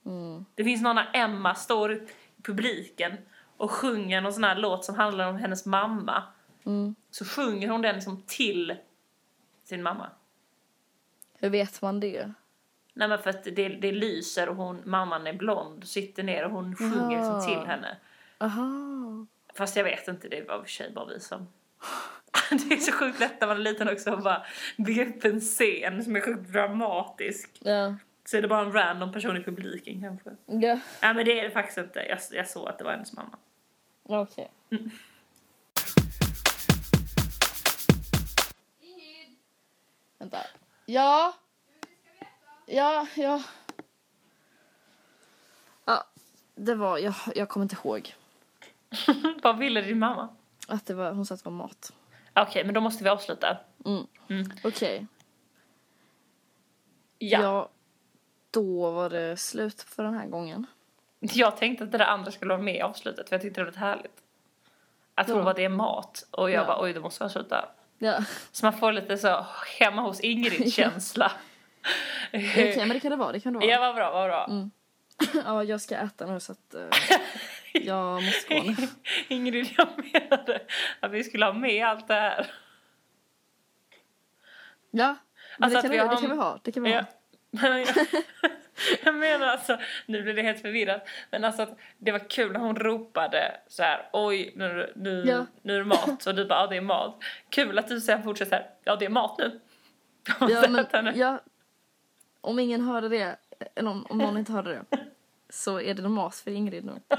Mm. 0.06 0.46
Det 0.56 0.64
finns 0.64 0.82
någon 0.82 0.96
när 0.96 1.12
Emma 1.14 1.56
står 1.56 1.94
i 1.94 2.08
publiken 2.44 3.18
och 3.58 3.72
sjunger 3.72 4.22
någon 4.22 4.34
sån 4.34 4.44
här 4.44 4.56
låt 4.56 4.86
som 4.86 4.96
handlar 4.96 5.28
om 5.28 5.36
hennes 5.36 5.66
mamma. 5.66 6.24
Mm. 6.66 6.96
Så 7.12 7.26
sjunger 7.26 7.70
hon 7.70 7.82
den 7.82 7.96
liksom 7.96 8.22
till 8.22 8.76
sin 9.64 9.84
mamma. 9.84 10.10
Hur 11.40 11.50
vet 11.50 11.82
man 11.82 12.00
det? 12.00 12.34
Nej 12.94 13.08
men 13.08 13.20
för 13.20 13.30
att 13.30 13.44
det, 13.44 13.70
det 13.70 13.92
lyser 13.92 14.50
och 14.50 14.56
hon, 14.56 14.82
mamman 14.86 15.28
är 15.28 15.34
blond, 15.34 15.88
sitter 15.88 16.24
ner 16.24 16.46
och 16.46 16.52
hon 16.52 16.76
sjunger 16.76 17.18
liksom 17.18 17.34
Jaha. 17.34 17.46
till 17.46 17.68
henne. 17.68 17.98
Aha. 18.38 19.26
Fast 19.54 19.76
jag 19.76 19.84
vet 19.84 20.08
inte, 20.08 20.28
det 20.28 20.48
var 20.48 20.62
för 20.62 20.70
sig 20.70 20.92
bara 20.92 21.06
vi 21.06 21.20
som... 21.20 21.48
det 22.50 22.74
är 22.74 22.78
så 22.78 22.92
sjukt 22.92 23.20
lätt 23.20 23.42
när 23.42 23.48
man 23.48 23.58
är 23.58 23.62
liten 23.62 23.90
också 23.90 24.14
att 24.14 24.24
bara 24.24 24.46
bygga 24.78 25.06
upp 25.06 25.26
en 25.26 25.40
scen 25.40 26.04
som 26.04 26.16
är 26.16 26.22
sjukt 26.22 26.50
dramatisk. 26.50 27.58
Ja. 27.60 27.96
Så 28.26 28.38
är 28.38 28.42
det 28.42 28.48
bara 28.48 28.62
en 28.62 28.74
random 28.74 29.12
person 29.12 29.38
i 29.38 29.44
publiken 29.44 30.02
kanske. 30.02 30.30
Ja. 30.46 30.80
Nej 31.02 31.14
men 31.14 31.26
det 31.26 31.40
är 31.40 31.44
det 31.44 31.52
faktiskt 31.52 31.78
inte. 31.78 32.00
Jag, 32.00 32.20
jag 32.32 32.48
såg 32.48 32.68
att 32.68 32.78
det 32.78 32.84
var 32.84 32.92
hennes 32.92 33.14
mamma. 33.14 33.38
Okej. 34.04 34.52
Vänta. 40.20 40.38
Ja. 40.86 41.34
Ja, 42.72 43.08
ja. 43.16 43.42
Ja, 45.86 46.04
det 46.56 46.76
var... 46.76 46.98
Jag, 46.98 47.14
jag 47.36 47.50
kommer 47.50 47.64
inte 47.64 47.76
ihåg. 47.84 48.14
Vad 49.44 49.58
ville 49.58 49.82
din 49.82 50.00
mamma? 50.00 50.30
Att 50.68 50.86
det 50.86 50.94
var, 50.94 51.12
hon 51.12 51.26
sa 51.26 51.34
att 51.34 51.44
det 51.44 51.50
var 51.50 51.58
mat. 51.58 51.94
Okej, 52.36 52.66
men 52.66 52.74
då 52.74 52.82
måste 52.82 53.04
vi 53.04 53.10
avsluta. 53.10 53.58
Mm. 53.86 54.08
Mm. 54.30 54.52
Okej. 54.64 55.08
Ja. 57.18 57.42
Ja. 57.42 57.70
Då 58.52 58.92
var 58.92 59.10
det 59.10 59.38
slut 59.38 59.82
för 59.82 60.04
den 60.04 60.14
här 60.14 60.26
gången. 60.28 60.66
Jag 61.20 61.58
tänkte 61.58 61.84
att 61.84 61.92
det 61.92 61.98
där 61.98 62.06
andra 62.06 62.32
skulle 62.32 62.54
vara 62.54 62.62
med 62.64 62.76
i 62.76 62.82
avslutet 62.82 63.30
för 63.30 63.36
jag 63.36 63.42
tyckte 63.42 63.60
det 63.62 63.64
var 63.66 63.72
lite 63.72 63.80
härligt. 63.80 64.22
Att 65.16 65.28
hon 65.30 65.44
bara, 65.44 65.54
det 65.54 65.66
är 65.66 65.70
mat. 65.70 66.28
Och 66.32 66.52
jag 66.52 66.62
Ja. 66.64 66.68
bara, 66.68 66.82
oj 66.84 66.94
då 66.94 67.02
måste 67.02 67.24
jag 67.24 67.32
sluta. 67.32 67.70
Ja. 67.98 68.24
Så 68.52 68.66
man 68.66 68.74
får 68.74 68.92
lite 68.92 69.18
så 69.18 69.46
hemma 69.80 70.02
hos 70.02 70.20
Ingrid-känsla. 70.20 71.32
Okej, 72.34 72.76
men 72.78 72.90
det 72.90 73.00
kan 73.00 73.12
det 73.12 73.18
vara. 73.18 73.32
Det 73.32 73.40
kan 73.40 73.54
det 73.54 73.60
vara. 73.60 73.70
Ja, 73.70 73.80
vad 73.80 73.96
bra, 73.96 74.12
vad 74.12 74.30
bra. 74.30 74.46
Mm. 74.50 74.72
ja, 75.46 75.64
jag 75.64 75.82
ska 75.82 75.96
äta 75.98 76.26
nu 76.26 76.40
så 76.40 76.52
att... 76.52 76.74
eh, 76.74 76.88
jag 77.86 78.24
måste 78.24 78.56
gå 78.56 78.64
nu. 78.64 78.76
Ingrid, 79.28 79.70
jag 79.78 79.88
menade 80.14 80.62
att 81.00 81.12
vi 81.12 81.24
skulle 81.24 81.46
ha 81.46 81.54
med 81.54 81.86
allt 81.86 82.08
det 82.08 82.14
här. 82.14 82.52
Ja, 84.92 85.16
Alltså 85.60 85.82
det, 85.82 85.82
kan 85.82 85.92
vi 85.92 85.98
vi, 85.98 86.16
det 86.16 86.22
kan 86.22 86.30
vi 86.32 86.38
ha. 86.38 86.60
Det 86.64 86.72
kan 86.72 86.84
vi 86.84 86.92
Ja. 86.92 87.06
ha. 87.62 87.86
Jag, 89.06 89.16
menar 89.16 89.48
alltså, 89.48 89.78
nu 90.06 90.22
blir 90.24 90.34
det 90.34 90.42
helt 90.42 90.62
förvirrat, 90.62 91.08
men 91.32 91.44
alltså 91.44 91.62
att 91.62 91.78
det 91.98 92.12
var 92.12 92.30
kul 92.30 92.52
när 92.52 92.60
hon 92.60 92.76
ropade 92.76 93.58
så 93.68 93.84
här, 93.84 94.10
oj 94.14 94.54
nu, 94.56 94.94
nu, 94.96 95.24
Ja. 95.28 95.46
nu 95.62 95.74
är 95.76 95.80
det 95.80 95.86
mat 95.86 96.26
och 96.28 96.36
du 96.36 96.46
bara, 96.46 96.60
ja 96.60 96.68
det 96.68 96.78
är 96.78 96.82
mat. 96.82 97.16
Kul 97.50 97.80
att 97.80 97.88
du 97.88 98.02
sen 98.02 98.24
fortsätter 98.24 98.50
så 98.50 98.56
här, 98.56 98.70
ja 98.84 98.96
det 98.96 99.06
är 99.06 99.10
mat 99.10 99.38
nu. 99.38 99.60
Ja, 100.40 100.66
men, 100.70 101.18
ja, 101.18 101.40
om 102.42 102.60
ingen 102.60 102.82
hörde 102.82 103.10
det, 103.10 103.38
eller 103.76 103.92
om, 103.92 104.06
om 104.10 104.18
någon 104.18 104.38
inte 104.38 104.52
hörde 104.52 104.72
det, 104.72 104.98
så 105.50 105.82
är 105.82 105.94
det 105.94 106.10
mat 106.10 106.36
för 106.36 106.52
Ingrid 106.52 106.86
nu. 106.86 107.02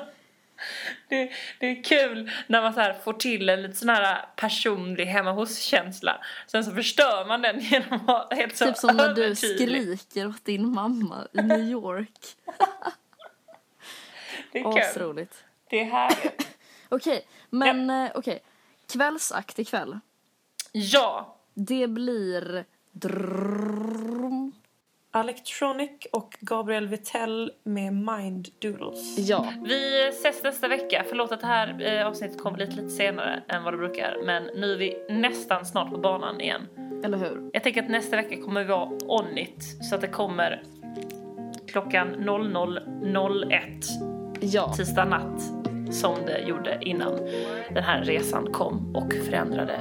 det, 1.09 1.33
det 1.61 1.67
är 1.67 1.85
kul 1.85 2.31
när 2.47 2.63
man 2.63 2.75
så 2.75 2.95
får 3.05 3.13
till 3.13 3.49
en 3.49 3.63
lite 3.63 3.75
sån 3.75 3.89
här 3.89 4.27
personlig 4.37 5.07
hemma 5.07 5.33
hos-känsla. 5.33 6.25
Sen 6.47 6.65
så 6.65 6.71
förstör 6.73 7.25
man 7.27 7.43
den 7.43 7.61
genom 7.61 7.93
att 7.93 8.07
vara 8.07 8.35
helt 8.35 8.57
så 8.57 8.67
Typ 8.67 8.77
som 8.77 8.97
när 8.97 9.15
du 9.15 9.35
skriker 9.35 10.29
åt 10.29 10.45
din 10.45 10.69
mamma 10.75 11.27
i 11.33 11.43
New 11.43 11.71
York. 11.71 12.37
Det 14.53 14.59
är 14.59 14.73
kul. 14.73 14.83
Asroligt. 14.83 15.45
Det 15.71 15.81
är 15.81 15.85
härligt. 15.85 16.57
Okej, 16.89 17.27
men 17.51 17.91
eh, 17.91 18.11
okej. 18.15 18.43
Kvällsakt 18.93 19.59
ikväll. 19.59 19.99
Ja! 20.73 21.37
Det 21.55 21.87
blir... 21.87 22.65
Drrrrum. 22.93 24.53
Electronic 25.15 25.91
och 26.13 26.37
Gabriel 26.41 26.89
Vitell 26.89 27.53
med 27.65 27.93
Mind 27.95 28.49
Doodles. 28.59 29.19
Ja, 29.29 29.53
Vi 29.65 30.09
ses 30.09 30.43
nästa 30.43 30.69
vecka. 30.69 31.05
Förlåt 31.09 31.33
att 31.33 31.41
det 31.41 31.47
här 31.47 31.99
eh, 32.01 32.07
avsnittet 32.07 32.39
kommer 32.43 32.59
lite, 32.59 32.73
lite 32.77 32.89
senare 32.89 33.43
än 33.49 33.65
vad 33.65 33.73
det 33.73 33.77
brukar. 33.79 34.17
Men 34.27 34.43
nu 34.57 34.73
är 34.73 34.77
vi 34.77 34.97
nästan 35.11 35.67
snart 35.67 35.91
på 35.91 35.99
banan 35.99 36.41
igen. 36.41 36.69
eller 37.05 37.19
hur? 37.19 37.51
Jag 37.53 37.63
tänker 37.63 37.83
att 37.83 37.89
nästa 37.91 38.17
vecka 38.17 38.43
kommer 38.43 38.61
vi 38.61 38.67
vara 38.71 38.89
on 39.07 39.39
it. 39.39 39.63
Så 39.63 39.95
att 39.95 40.01
det 40.01 40.09
kommer 40.09 40.63
klockan 41.67 42.15
00.01 42.17 43.59
Ja. 44.41 44.73
tisdag 44.73 45.05
natt. 45.05 45.43
Som 45.95 46.15
det 46.27 46.39
gjorde 46.39 46.79
innan 46.81 47.17
den 47.75 47.83
här 47.85 48.03
resan 48.05 48.53
kom 48.53 48.97
och 48.97 49.13
förändrade 49.13 49.79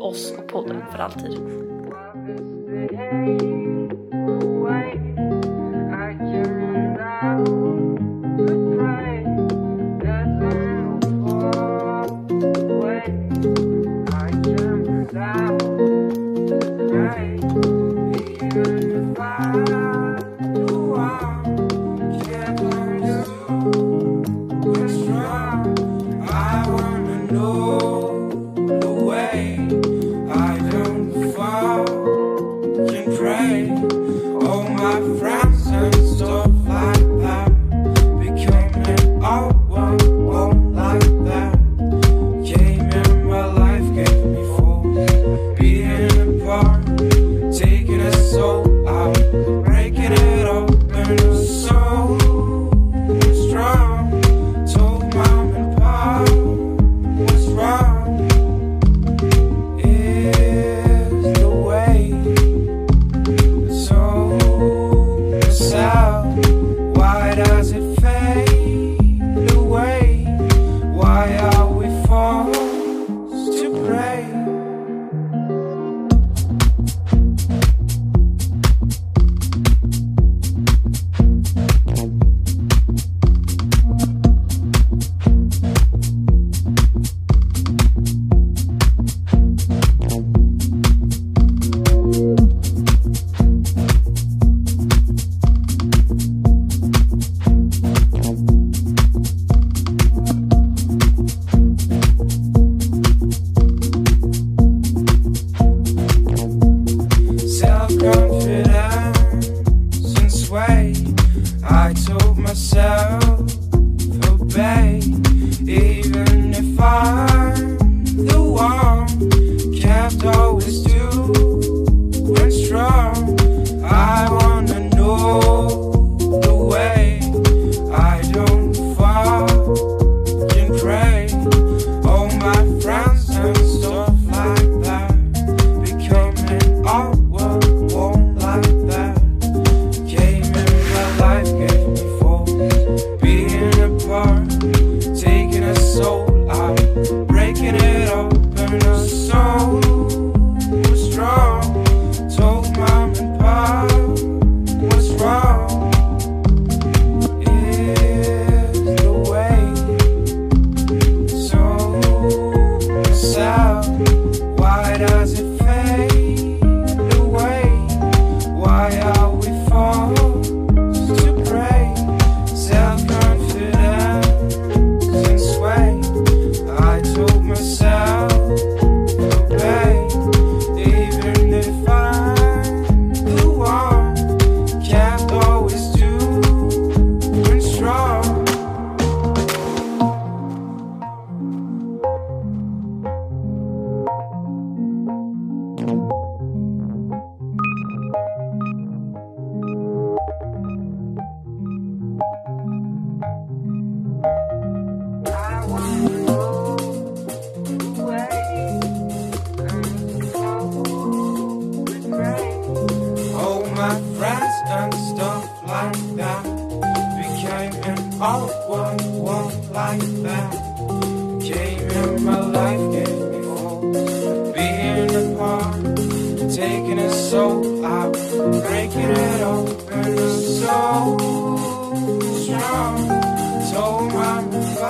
oss 0.00 0.34
och 0.38 0.48
podden 0.48 0.82
för 0.92 0.98
alltid. 0.98 1.38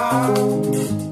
now. 0.03 1.12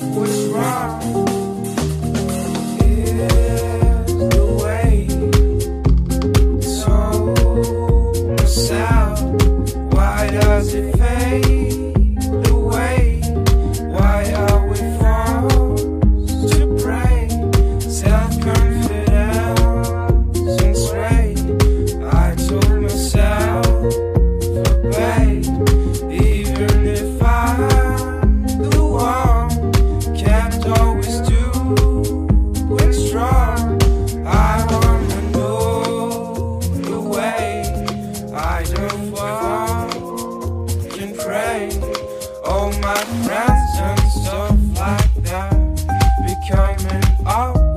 out. 47.27 47.70